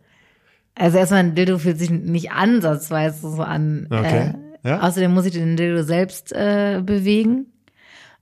[0.74, 3.86] also erstmal ein Dildo fühlt sich nicht ansatzweise so an.
[3.90, 4.28] Okay.
[4.28, 4.80] Äh, Ja?
[4.82, 7.46] Außerdem muss ich den Dildo selbst äh, bewegen.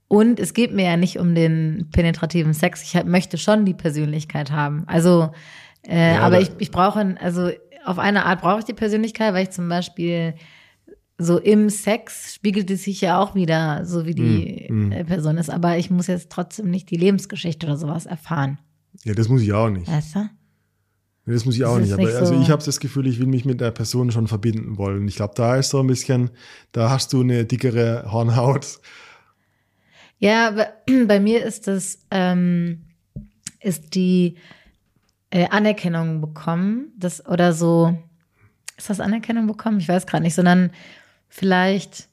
[0.07, 2.81] Und es geht mir ja nicht um den penetrativen Sex.
[2.81, 4.83] Ich hab, möchte schon die Persönlichkeit haben.
[4.87, 5.31] Also,
[5.83, 7.51] äh, Ja, aber da- ich, ich brauche, ein- also
[7.85, 10.35] auf eine Art brauche ich die Persönlichkeit, weil ich zum Beispiel
[11.17, 14.91] so im Sex spiegelt es sich ja auch wieder, so wie die Mm, mm.
[14.93, 15.49] äh, Person ist.
[15.49, 18.57] Aber ich muss jetzt trotzdem nicht die Lebensgeschichte oder sowas erfahren.
[19.03, 19.87] Ja, das muss ich auch nicht.
[19.91, 20.19] Weißt du?
[21.25, 21.91] Nee, Das muss ich auch nicht.
[21.91, 24.27] Aber nicht also so- ich habe das Gefühl, ich will mich mit der Person schon
[24.27, 25.07] verbinden wollen.
[25.09, 26.31] Ich glaube, da ist so ein bisschen,
[26.71, 28.79] da hast du eine dickere Hornhaut.
[30.19, 30.69] Ja, bei,
[31.05, 32.85] bei mir ist das, ähm,
[33.61, 34.35] ist die
[35.31, 37.97] äh, Anerkennung bekommen, das oder so,
[38.77, 39.79] ist das Anerkennung bekommen?
[39.79, 40.71] Ich weiß gerade nicht, sondern
[41.27, 42.07] vielleicht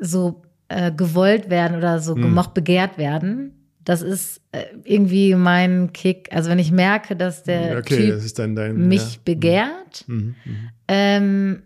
[0.00, 2.22] so äh, gewollt werden oder so Hm.
[2.22, 3.56] gemocht, begehrt werden.
[3.84, 6.28] Das ist äh, irgendwie mein Kick.
[6.32, 8.88] Also wenn ich merke, dass der okay, Typ das dann dein.
[8.88, 9.20] mich ja.
[9.24, 10.68] begehrt, Mhm, mhm.
[10.88, 11.62] ähm,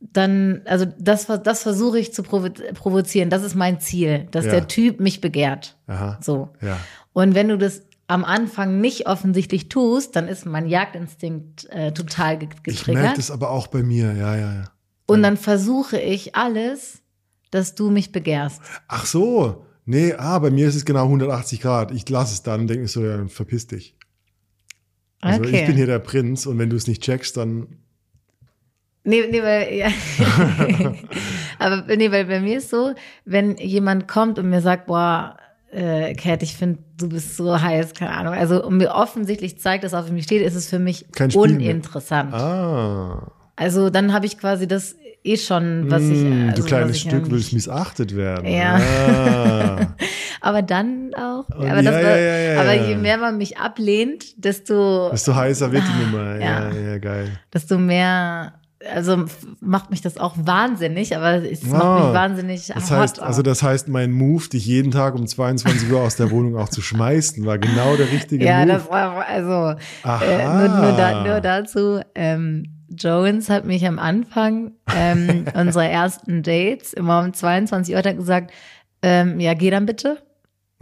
[0.00, 3.30] dann, also das, das versuche ich zu provo provozieren.
[3.30, 4.52] Das ist mein Ziel, dass Ja.
[4.52, 5.76] der Typ mich begehrt.
[5.88, 6.18] Aha.
[6.22, 6.50] So.
[6.60, 6.78] Ja.
[7.12, 12.38] Und wenn du das am Anfang nicht offensichtlich tust, dann ist mein Jagdinstinkt äh, total
[12.38, 13.18] ge Ich merke getriggert.
[13.18, 14.64] das aber auch bei mir, ja, ja, ja.
[15.06, 17.02] Und dann versuche ich alles,
[17.50, 18.60] dass du mich begehrst.
[18.88, 19.64] Ach so.
[19.84, 21.92] Nee, ah, bei mir ist es genau 180 Grad.
[21.92, 23.94] Ich lasse es dann denke mir so, ja, verpiss dich.
[25.20, 25.60] Also okay.
[25.60, 27.78] ich bin hier der Prinz und wenn du es nicht checkst, dann.
[29.04, 29.88] Nee, nee, weil, ja.
[31.58, 32.94] Aber nee, weil bei mir ist so,
[33.24, 35.38] wenn jemand kommt und mir sagt, boah,
[35.70, 38.34] äh, Kat, ich finde, du bist so heiß, keine Ahnung.
[38.34, 41.36] Also mir offensichtlich zeigt, dass auf mich steht, ist es für mich mehr.
[41.36, 42.32] uninteressant.
[42.34, 43.30] Ah.
[43.56, 44.94] Also dann habe ich quasi das
[45.24, 46.22] eh schon, was ich.
[46.22, 48.46] Mm, Also, du kleines ich Stück ja- willst missachtet werden.
[48.48, 48.76] Ja.
[48.76, 49.94] Ah.
[50.40, 51.48] Aber dann auch.
[51.48, 55.72] Und aber, ja, war, ja, ja, aber je mehr man mich ablehnt, desto, Desto heißer
[55.72, 56.36] wird die Nummer.
[56.36, 56.90] Ja, Ja.
[56.92, 57.28] ja, geil.
[57.52, 58.52] desto mehr.
[58.94, 59.24] Also
[59.60, 63.42] macht mich das auch wahnsinnig, aber es Ah, macht mich wahnsinnig Das hot heißt, also
[63.42, 66.80] das heißt, mein Move, dich jeden Tag um 22 Uhr aus der Wohnung auch zu
[66.80, 68.68] schmeißen, war genau der richtige Ja, Move.
[68.68, 72.00] das war also äh, nur, nur, da, nur dazu.
[72.14, 78.06] Ähm, Jones hat mich am Anfang ähm, unserer ersten Dates immer um 22 Uhr hat
[78.06, 78.52] er gesagt,
[79.02, 80.18] ähm, ja, geh dann bitte.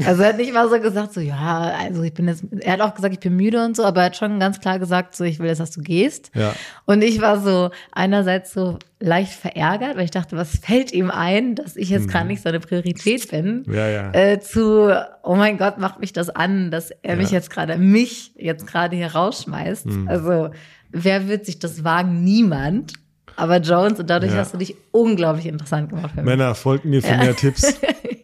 [0.05, 2.81] Also er hat nicht mal so gesagt, so ja, also ich bin jetzt, er hat
[2.83, 5.25] auch gesagt, ich bin müde und so, aber er hat schon ganz klar gesagt, so
[5.25, 6.31] ich will jetzt, dass du gehst.
[6.35, 6.55] Ja.
[6.85, 11.55] Und ich war so einerseits so leicht verärgert, weil ich dachte, was fällt ihm ein,
[11.55, 13.73] dass ich jetzt gerade nicht seine Priorität bin Mhm.
[13.75, 14.13] Ja, ja.
[14.13, 17.37] äh, zu, oh mein Gott, macht mich das an, dass er mich Ja.
[17.39, 19.87] jetzt gerade, mich jetzt gerade hier rausschmeißt.
[19.87, 20.09] Mhm.
[20.09, 20.51] Also,
[20.91, 22.23] wer wird sich das wagen?
[22.23, 22.93] Niemand.
[23.37, 24.39] Aber Jones, und dadurch Ja.
[24.39, 26.27] hast du dich unglaublich interessant gemacht für mich.
[26.27, 27.79] Männer, folgt mir für mehr Tipps.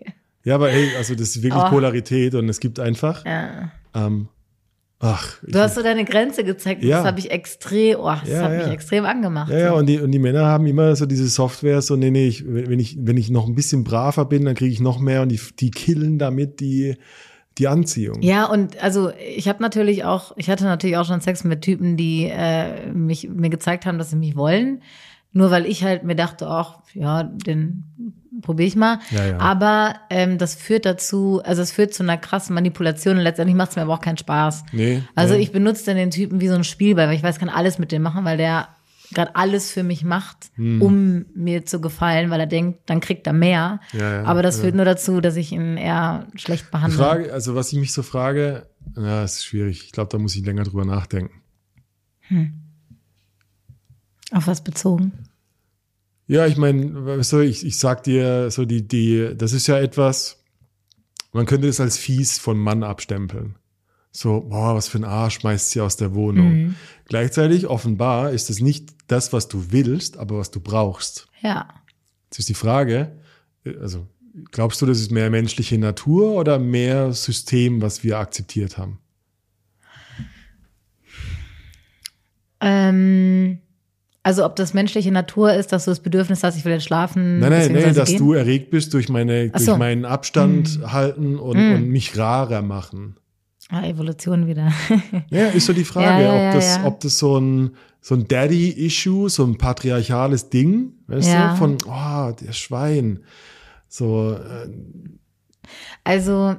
[0.45, 1.69] Ja, aber hey, also das ist wirklich Oh.
[1.71, 3.71] Polarität und es gibt einfach, Ja.
[3.95, 4.29] ähm,
[5.05, 6.85] Ach, Du hast so deine Grenze gezeigt.
[6.85, 6.99] Ja.
[6.99, 9.51] Das habe ich extrem, oh, das Ja, hat mich extrem angemacht.
[9.51, 12.29] Ja, ja, und die, und die Männer haben immer so diese Software, so, nee, nee,
[12.29, 15.23] ich, wenn ich, wenn ich noch ein bisschen braver bin, dann kriege ich noch mehr
[15.23, 16.97] und die, die killen damit die,
[17.59, 18.23] die Anziehung.
[18.23, 21.97] Ja, und also ich habe natürlich auch, ich hatte natürlich auch schon Sex mit Typen,
[21.97, 24.83] die äh, mich mir gezeigt haben, dass sie mich wollen.
[25.33, 27.83] Nur weil ich halt mir dachte, ach, ja, den
[28.41, 28.99] probiere ich mal.
[29.11, 29.39] Ja, ja.
[29.39, 33.71] Aber ähm, das führt dazu, also es führt zu einer krassen Manipulation und letztendlich macht
[33.71, 34.65] es mir aber auch keinen Spaß.
[34.73, 35.41] Nee, Also nee.
[35.41, 37.79] ich benutze dann den Typen wie so ein Spielball, weil ich weiß, ich kann alles
[37.79, 38.69] mit dem machen, weil der
[39.13, 40.81] gerade alles für mich macht, Hm.
[40.81, 43.81] um mir zu gefallen, weil er denkt, dann kriegt er mehr.
[43.93, 46.97] Ja, ja, aber das führt nur dazu, dass ich ihn eher schlecht behandle.
[46.99, 48.67] Frage, also was ich mich so frage,
[48.97, 49.85] ja, ist schwierig.
[49.85, 51.43] Ich glaube, da muss ich länger drüber nachdenken.
[54.33, 55.13] Auf was bezogen?
[56.27, 60.43] Ja, ich meine, so, ich, ich sag dir, so die, die, das ist ja etwas,
[61.33, 63.57] man könnte es als fies von Mann abstempeln.
[64.13, 66.77] So, boah, was für ein Arsch schmeißt sie aus der Wohnung.
[67.07, 71.29] Gleichzeitig, offenbar, ist es nicht das, was du willst, aber was du brauchst.
[71.41, 71.69] Ja.
[72.27, 73.19] Jetzt ist die Frage,
[73.65, 74.07] äh, also,
[74.51, 78.99] glaubst du, das ist mehr menschliche Natur oder mehr System, was wir akzeptiert haben?
[82.61, 83.59] Ähm,
[84.23, 87.41] also ob das menschliche Natur ist, dass du das Bedürfnis hast, ich will jetzt schlafen.
[87.41, 88.19] Nein, nein, nein, dass gehen?
[88.19, 89.77] du erregt bist durch meine, Ach durch so.
[89.77, 91.75] meinen Abstand halten und, Mm.
[91.75, 93.17] und mich rarer machen.
[93.69, 94.71] Ah, Evolution wieder.
[95.31, 96.85] Ja, ist so die Frage, Ja, ja, ob, das, ja.
[96.85, 97.71] ob das so ein,
[98.01, 103.21] so ein Daddy-Issue, so ein patriarchales Ding, weißt du, von, oh, der Schwein.
[103.89, 104.69] So, äh,
[106.05, 106.57] Also,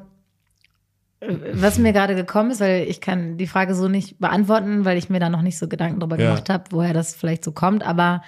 [1.53, 5.09] was mir gerade gekommen ist, weil ich kann die Frage so nicht beantworten, weil ich
[5.09, 6.25] mir da noch nicht so Gedanken drüber Ja.
[6.29, 7.83] gemacht habe, woher das vielleicht so kommt.
[7.85, 8.21] Aber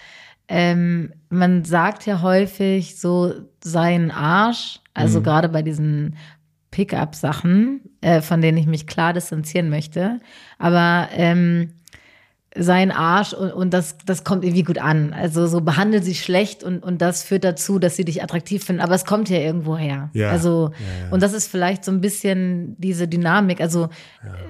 [0.47, 3.33] ähm, man sagt ja häufig so
[3.63, 5.23] sein Arsch, also Mhm.
[5.23, 6.15] gerade bei diesen
[6.71, 10.19] Pickup-Sachen, äh, von denen ich mich klar distanzieren möchte.
[10.59, 11.71] Aber ähm,
[12.57, 15.11] sein Arsch und, und das, das kommt irgendwie gut an.
[15.13, 18.81] Also so behandelt sie schlecht und, und das führt dazu, dass sie dich attraktiv finden.
[18.81, 20.09] Aber es kommt ja irgendwo her.
[20.13, 20.29] Ja.
[20.29, 21.11] Also, Ja, ja.
[21.13, 23.59] und das ist vielleicht so ein bisschen diese Dynamik.
[23.59, 23.89] Also,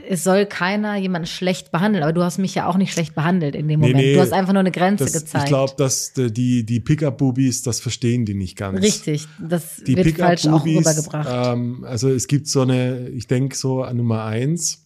[0.07, 3.55] es soll keiner jemanden schlecht behandeln, aber du hast mich ja auch nicht schlecht behandelt
[3.55, 4.05] in dem Nee, Moment.
[4.05, 5.45] nee, du hast einfach nur eine Grenze das, gezeigt.
[5.45, 8.81] ich glaube, dass die, die Pickup-Boobies, das verstehen die nicht ganz.
[8.81, 11.27] Richtig, das Die wird falsch auch rübergebracht.
[11.31, 14.84] ähm, also es gibt so eine, ich denke so an Nummer eins,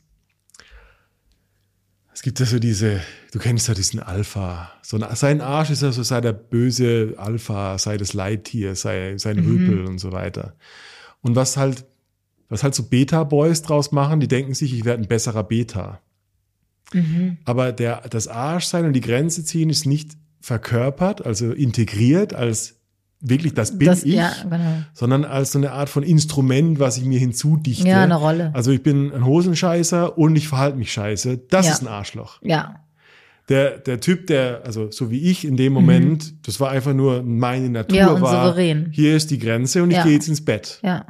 [2.20, 2.99] es gibt ja so diese,
[3.32, 4.74] du kennst ja diesen Alpha.
[4.82, 9.17] So ein, sein Arsch ist ja so, sei der böse Alpha, sei das Leittier, sei
[9.17, 9.45] sein Mhm.
[9.45, 10.53] Rüpel und so weiter.
[11.22, 11.86] Und was halt,
[12.49, 16.01] was halt so Beta-Boys draus machen, die denken sich, ich werde ein besserer Beta.
[16.91, 17.38] Mhm.
[17.45, 22.78] Aber der, das Arschsein und die Grenze ziehen ist nicht verkörpert, also integriert als
[23.22, 24.84] wirklich, das bin das, ich, ja, genau.
[24.93, 27.88] sondern als so eine Art von Instrument, was ich mir hinzudichte.
[27.88, 28.51] Ja, eine Rolle.
[28.53, 31.38] Also ich bin ein Hosenscheißer und ich verhalte mich scheiße.
[31.49, 31.72] Das Ja.
[31.74, 32.39] ist ein Arschloch.
[32.43, 32.82] Ja,
[33.49, 37.24] Der, der Typ, der, also so wie ich in dem Moment, das war einfach nur
[37.24, 37.99] meine Natur Mhm.
[37.99, 38.45] Ja, und war.
[38.45, 38.91] souverän.
[38.93, 40.03] Hier ist die Grenze und ich Ja.
[40.03, 40.80] gehe jetzt ins Bett.
[40.84, 41.05] ja.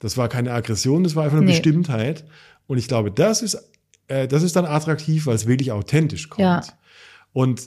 [0.00, 1.52] Das war keine Aggression, das war einfach eine Nee.
[1.52, 2.24] Bestimmtheit.
[2.66, 3.56] Und ich glaube, das ist,
[4.08, 6.40] äh, das ist dann attraktiv, weil es wirklich authentisch kommt.
[6.42, 6.60] Ja.
[7.32, 7.62] Und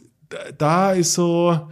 [0.57, 1.69] da ist so,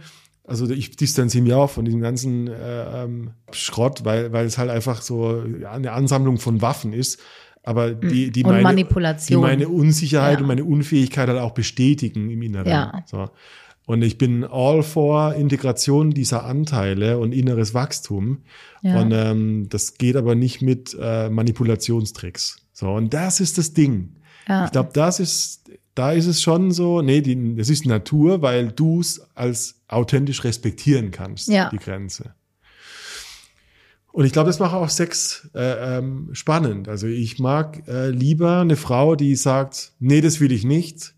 [0.48, 4.70] also ich distanziere mich auch von diesem ganzen äh, ähm, Schrott, weil, weil es halt
[4.70, 7.20] einfach so eine Ansammlung von Waffen ist.
[7.62, 9.40] Aber die, die, Und meine, Manipulation.
[9.40, 10.40] die meine Unsicherheit Ja.
[10.40, 12.68] und meine Unfähigkeit halt auch bestätigen im Inneren.
[12.68, 13.04] Ja.
[13.06, 13.28] So.
[13.84, 18.42] Und ich bin all for Integration dieser Anteile und inneres Wachstum.
[18.82, 19.00] Ja.
[19.00, 22.56] Und ähm, das geht aber nicht mit äh, Manipulationstricks.
[22.72, 24.16] So, und das ist das Ding.
[24.48, 24.64] Ja.
[24.66, 28.68] Ich glaube, das ist, da ist es schon so, nee, die, das ist Natur, weil
[28.72, 31.68] du es als authentisch respektieren kannst, Ja.
[31.70, 32.34] die Grenze.
[34.12, 36.88] Und ich glaube, das macht auch Sex äh, ähm, spannend.
[36.88, 41.14] Also ich mag äh, lieber eine Frau, die sagt, nee, das will ich nicht.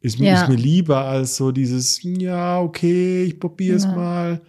[0.00, 0.42] Ist, mir Ja.
[0.42, 3.94] ist mir lieber als so dieses, ja, okay, ich probier's Ja.
[3.94, 4.40] mal.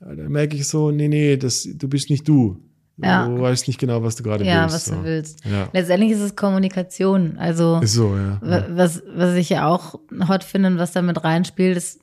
[0.00, 2.62] Da merke ich so, nee, nee, das, du bist nicht du.
[3.00, 3.26] Ja.
[3.28, 4.74] Du weißt nicht genau, was du gerade Ja, willst.
[4.74, 4.94] was so.
[4.96, 5.44] du willst.
[5.44, 5.68] Ja.
[5.72, 7.36] Letztendlich ist es Kommunikation.
[7.38, 8.38] Also, Ist so, ja.
[8.40, 12.00] wa- was, was ich ja auch hot finde und was da mit reinspielt, ist,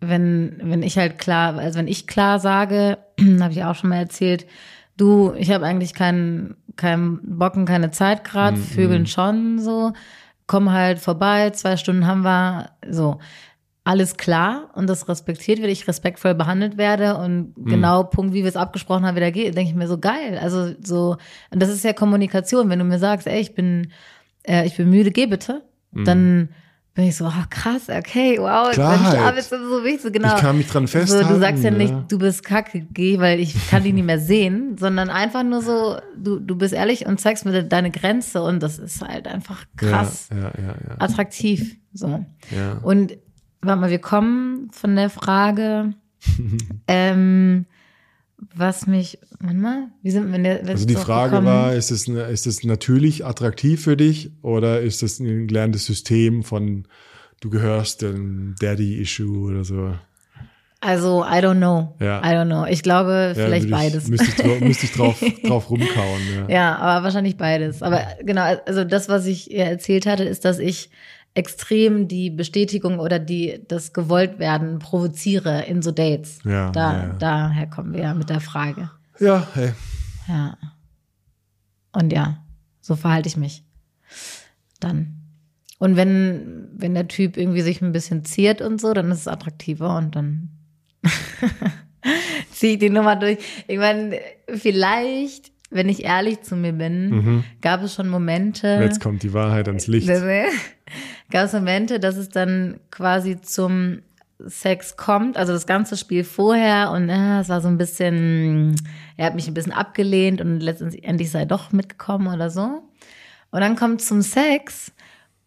[0.00, 2.98] wenn, wenn ich halt klar, also wenn ich klar sage,
[3.40, 4.46] habe ich auch schon mal erzählt,
[4.96, 8.62] du, ich habe eigentlich keinen keinen Bock und keine Zeit gerade, Mhm.
[8.62, 9.92] Vögeln schon so,
[10.48, 13.20] komm halt vorbei, zwei Stunden haben wir, so.
[13.86, 17.64] Alles klar und das respektiert wird, ich respektvoll behandelt werde und Mhm.
[17.66, 20.38] genau Punkt, wie wir es abgesprochen haben, wieder geht, denke ich mir so geil.
[20.40, 21.16] Also so,
[21.50, 23.90] und das ist ja Kommunikation, wenn du mir sagst, ey, ich bin,
[24.42, 25.62] äh, ich bin müde, geh bitte,
[25.92, 26.04] Mhm.
[26.06, 26.48] dann
[26.94, 29.14] bin ich so, oh, krass, okay, wow, Klarheit.
[29.18, 30.36] Schlaf ist so wichtig, genau.
[30.36, 31.28] Ich kann mich dran so, festhalten.
[31.28, 32.04] du sagst ja nicht, ja.
[32.08, 35.96] du bist kacke, geh, weil ich kann dich nicht mehr sehen, sondern einfach nur so,
[36.16, 40.28] du, du bist ehrlich und zeigst mir deine Grenze und das ist halt einfach krass
[40.30, 40.94] Ja, ja, ja, ja.
[41.00, 42.24] attraktiv, so.
[42.50, 42.78] ja.
[42.82, 43.14] Und
[43.66, 45.94] warte mal, wir kommen von der Frage,
[46.88, 47.66] ähm,
[48.54, 52.46] was mich, warte mal, wie sind wir denn Also die Frage war, ist es, ist
[52.46, 56.86] es natürlich attraktiv für dich oder ist es ein gelerntes System von,
[57.40, 59.94] du gehörst dem Daddy-Issue oder so?
[60.80, 61.94] Also, I don't know.
[61.98, 62.20] Ja.
[62.20, 62.66] I don't know.
[62.66, 64.08] Ich glaube, Ja, vielleicht ich, beides.
[64.08, 66.20] Müsste ich, drauf, müsste ich drauf, drauf rumkauen.
[66.34, 66.54] Ja.
[66.54, 67.82] Ja, aber wahrscheinlich beides.
[67.82, 70.90] Aber genau, also das, was ich ihr erzählt hatte, ist, dass ich
[71.34, 76.38] extrem die Bestätigung oder die das Gewolltwerden provoziere in so Dates.
[76.44, 77.12] Ja, da, ja, ja.
[77.18, 78.90] Daher kommen wir ja mit der Frage.
[79.18, 79.72] ja, hey.
[80.28, 80.56] Ja.
[81.92, 82.44] Und ja,
[82.80, 83.64] so verhalte ich mich.
[84.80, 85.20] Dann.
[85.78, 89.28] Und wenn, wenn der Typ irgendwie sich ein bisschen ziert und so, dann ist es
[89.28, 90.50] attraktiver und dann
[92.52, 93.38] ziehe ich die Nummer durch.
[93.66, 94.18] Ich meine,
[94.48, 98.78] vielleicht, wenn ich ehrlich zu mir bin, gab es schon Momente.
[98.80, 100.08] Jetzt kommt die Wahrheit ans Licht.
[101.30, 104.02] Gab es Momente, dass es dann quasi zum
[104.46, 108.74] Sex kommt, also das ganze Spiel vorher und äh, es war so ein bisschen,
[109.16, 112.82] er hat mich ein bisschen abgelehnt und letztendlich sei er doch mitgekommen oder so.
[113.50, 114.92] Und dann kommt zum Sex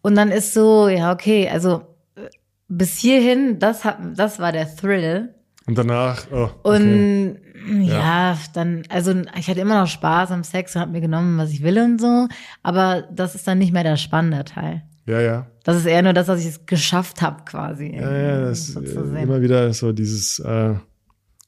[0.00, 1.82] und dann ist so, ja, okay, also
[2.16, 2.28] äh,
[2.68, 5.34] bis hierhin, das hat, das war der Thrill.
[5.66, 6.76] Und danach, oh, okay.
[6.76, 8.38] Und ja.
[8.54, 11.62] dann, also ich hatte immer noch Spaß am Sex und hab mir genommen, was ich
[11.62, 12.28] will und so,
[12.62, 14.82] aber das ist dann nicht mehr der spannende Teil.
[15.06, 15.46] ja, ja.
[15.64, 17.94] Das ist eher nur das, was ich es geschafft habe, quasi.
[17.94, 20.76] Ja, ja, das so ist immer wieder so dieses äh,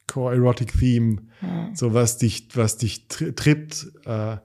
[0.09, 1.23] Core-Erotic-Theme,
[1.75, 3.87] so was dich, was dich tri trippt.
[4.05, 4.37] Äh,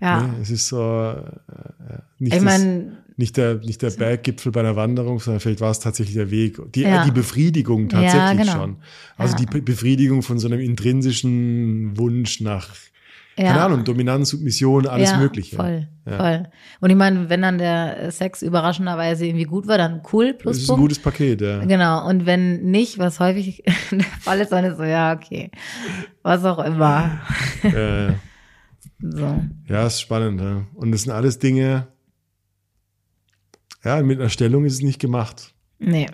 [0.00, 0.22] ja.
[0.22, 0.34] ne?
[0.40, 4.76] Es ist so äh, nicht, Ich das, meine, nicht der, nicht der Berggipfel bei einer
[4.76, 6.58] Wanderung, sondern vielleicht war es tatsächlich der Weg.
[6.74, 7.04] Die, Ja.
[7.04, 8.52] die Befriedigung tatsächlich Ja, genau.
[8.52, 8.76] schon.
[9.16, 9.40] Also Ja.
[9.40, 12.68] die Be- Befriedigung von so einem intrinsischen Wunsch nach,
[13.36, 15.56] keine Ahnung, Dominanz, Submission, alles Mögliche.
[15.56, 16.44] Voll, voll.
[16.80, 20.70] Und ich meine, wenn dann der Sex überraschenderweise irgendwie gut war, dann cool, Das ist
[20.70, 21.64] ein gutes Paket, ja.
[21.64, 22.06] Genau.
[22.08, 25.50] Und wenn nicht, was häufig der Fall ist, dann ist so, ja, okay.
[26.22, 27.20] Was auch immer.
[27.62, 28.14] ja, ja.
[29.04, 29.42] So.
[29.66, 30.40] Ja, ist spannend.
[30.40, 30.62] Ja.
[30.74, 31.88] Und das sind alles Dinge,
[33.84, 35.54] ja, mit einer Stellung ist es nicht gemacht.
[35.78, 36.06] Nee.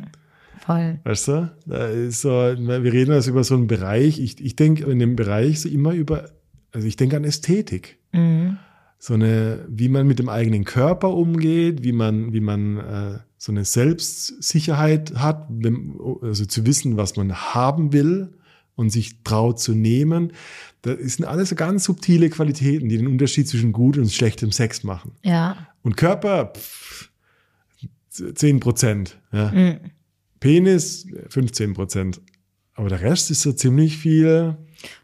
[0.64, 1.00] Voll.
[1.04, 1.52] Weißt du?
[1.66, 4.18] Da ist so, wir reden also über so einen Bereich.
[4.18, 6.30] Ich, ich denke in dem Bereich so immer über,
[6.72, 7.98] also ich denke an Ästhetik.
[8.12, 8.58] Mhm.
[8.98, 13.52] So eine, wie man mit dem eigenen Körper umgeht, wie man, wie man äh, so
[13.52, 15.48] eine Selbstsicherheit hat,
[16.20, 18.34] also zu wissen, was man haben will
[18.74, 20.32] und sich traut zu nehmen.
[20.82, 24.82] Das sind alles so ganz subtile Qualitäten, die den Unterschied zwischen gut und schlechtem Sex
[24.84, 25.12] machen.
[25.22, 25.68] Ja.
[25.82, 27.10] Und Körper, pff,
[28.34, 29.18] 10 Prozent.
[29.32, 29.50] Ja.
[29.50, 29.78] Mhm.
[30.40, 32.20] Penis, 15 Prozent.
[32.74, 34.56] Aber der Rest ist so ziemlich viel.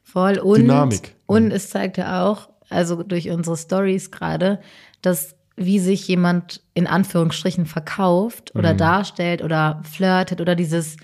[0.03, 0.39] Voll.
[0.39, 1.17] Und, Dynamik.
[1.27, 4.61] Und es zeigt ja auch, also durch unsere Stories gerade,
[5.03, 10.97] dass wie sich jemand in Anführungsstrichen verkauft oder darstellt oder flirtet oder dieses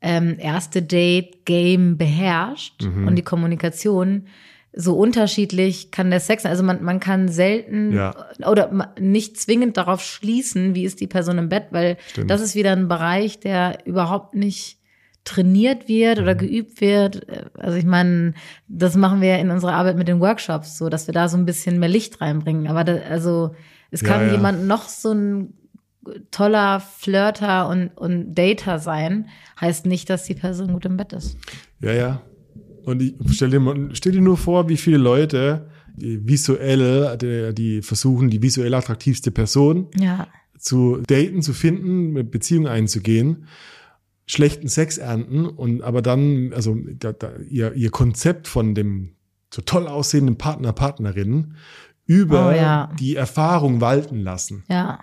[0.00, 4.28] ähm, erste Date-Game beherrscht und die Kommunikation
[4.80, 6.52] so unterschiedlich kann der Sex sein.
[6.52, 8.14] Also man, man kann selten Ja.
[8.46, 12.30] oder nicht zwingend darauf schließen, wie ist die Person im Bett, weil Stimmt.
[12.30, 14.78] das ist wieder ein Bereich, der überhaupt nicht
[15.24, 16.22] trainiert wird Mhm.
[16.22, 17.26] oder geübt wird.
[17.58, 18.34] Also ich meine,
[18.68, 21.44] das machen wir in unserer Arbeit mit den Workshops, so dass wir da so ein
[21.44, 22.68] bisschen mehr Licht reinbringen.
[22.68, 23.56] Aber da, also
[23.90, 24.32] es Ja, kann ja.
[24.32, 25.54] jemand noch so ein
[26.30, 29.28] toller Flirter und, und Dater sein,
[29.60, 31.36] heißt nicht, dass die Person gut im Bett ist.
[31.80, 32.20] Ja, ja.
[32.84, 37.82] Und ich stell dir, stell dir nur vor, wie viele Leute die visuell, die, die
[37.82, 43.44] versuchen, die visuell attraktivste Person Ja, zu daten, zu finden, mit Beziehung einzugehen,
[44.26, 49.10] schlechten Sex ernten und aber dann, also da, da, ihr, ihr Konzept von dem
[49.52, 51.54] so toll aussehenden Partner, Partnerin
[52.06, 52.90] über Oh, ja.
[52.98, 54.64] die Erfahrung walten lassen.
[54.68, 55.00] ja.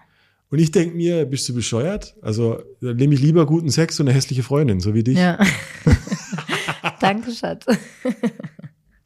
[0.51, 2.15] Und ich denk mir, bist du bescheuert?
[2.21, 5.17] Also nehme ich lieber guten Sex und eine hässliche Freundin, so wie dich.
[5.17, 5.39] Ja.
[7.05, 7.65] Danke, Schatz.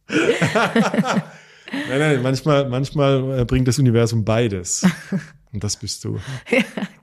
[1.71, 4.87] Nein, nein, manchmal, manchmal äh, bringt das Universum beides.
[5.51, 6.19] Und das bist du.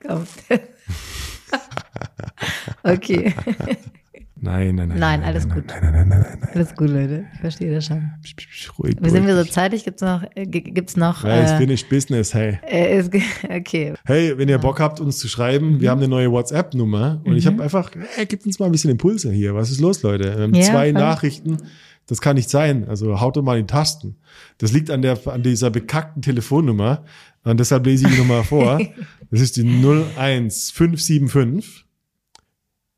[0.05, 0.25] Komm.
[2.83, 3.33] okay.
[4.39, 4.99] Nein, nein, nein.
[4.99, 5.65] Nein, alles gut.
[5.67, 6.49] Nein, nein, nein, nein, nein.
[6.53, 7.25] Alles gut, Leute.
[7.33, 8.11] Ich verstehe das schon.
[8.77, 9.83] Ruhig, Wie sind wir so zeitig?
[9.83, 12.59] Gibt's noch, äh, gibt's noch, Ja, ist äh, finished business, hey.
[12.63, 13.03] äh,
[13.49, 13.93] okay.
[14.05, 15.81] Hey, wenn ihr Bock habt, uns zu schreiben, Mhm.
[15.81, 18.91] wir haben eine neue WhatsApp-Nummer und ich habe einfach, hey, gebt uns mal ein bisschen
[18.91, 19.55] Impulse hier.
[19.55, 20.49] Was ist los, Leute?
[20.61, 20.91] Zwei.
[20.91, 21.57] Nachrichten.
[22.05, 22.87] Das kann nicht sein.
[22.87, 24.15] Also haut doch mal die Tasten.
[24.59, 27.03] Das liegt an der, an dieser bekackten Telefonnummer.
[27.43, 28.79] Und deshalb lese ich die Nummer vor.
[29.29, 31.85] Das ist die 01575.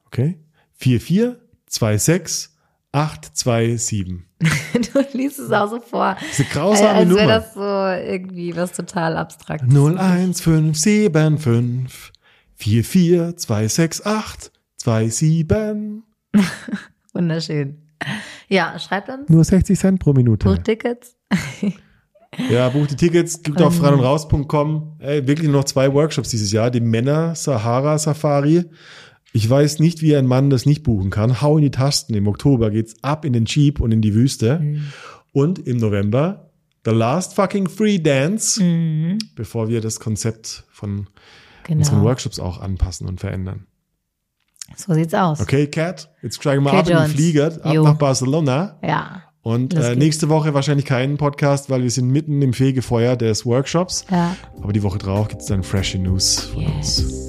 [0.06, 0.38] Okay.
[0.80, 2.50] 4426
[2.92, 4.26] 827.
[4.94, 6.16] Du liest es auch so vor.
[6.20, 7.40] Das ist eine grausame als wäre Nummer.
[7.40, 9.68] das so irgendwie was total abstraktes.
[9.70, 12.14] 01575
[12.56, 14.52] 44268
[14.86, 16.04] 27.
[17.14, 17.78] Wunderschön.
[18.48, 19.30] Ja, schreibt uns.
[19.30, 20.48] Nur 60 Cent pro Minute.
[20.48, 21.16] Buchtickets.
[22.48, 24.98] Ja, bucht die Tickets, gibt auf reinundraus.com.
[25.00, 26.70] Ey, wirklich noch zwei Workshops dieses Jahr.
[26.70, 28.66] Die Männer Sahara Safari.
[29.32, 31.42] Ich weiß nicht, wie ein Mann das nicht buchen kann.
[31.42, 32.14] Hau in die Tasten.
[32.16, 34.80] Im Oktober geht's ab in den Jeep und in die Wüste.
[35.34, 36.50] Und im November
[36.86, 39.20] The Last Fucking Free Dance, Mhm.
[39.36, 41.08] bevor wir das Konzept von
[41.70, 42.04] unseren Genau.
[42.04, 43.66] Workshops auch anpassen und verändern.
[44.76, 45.40] So sieht's aus.
[45.42, 47.84] Okay, Cat, jetzt steigen wir ab in den Flieger, ab Jo.
[47.84, 48.80] nach Barcelona.
[48.84, 49.24] Ja.
[49.42, 54.06] Und äh, nächste Woche wahrscheinlich keinen Podcast, weil wir sind mitten im Fegefeuer des Workshops.
[54.12, 54.36] Ja.
[54.62, 57.00] Aber die Woche drauf gibt's dann freshe News von uns.
[57.02, 57.04] Yes.
[57.10, 57.29] Alles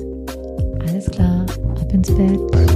[2.03, 2.70] Sanzberg.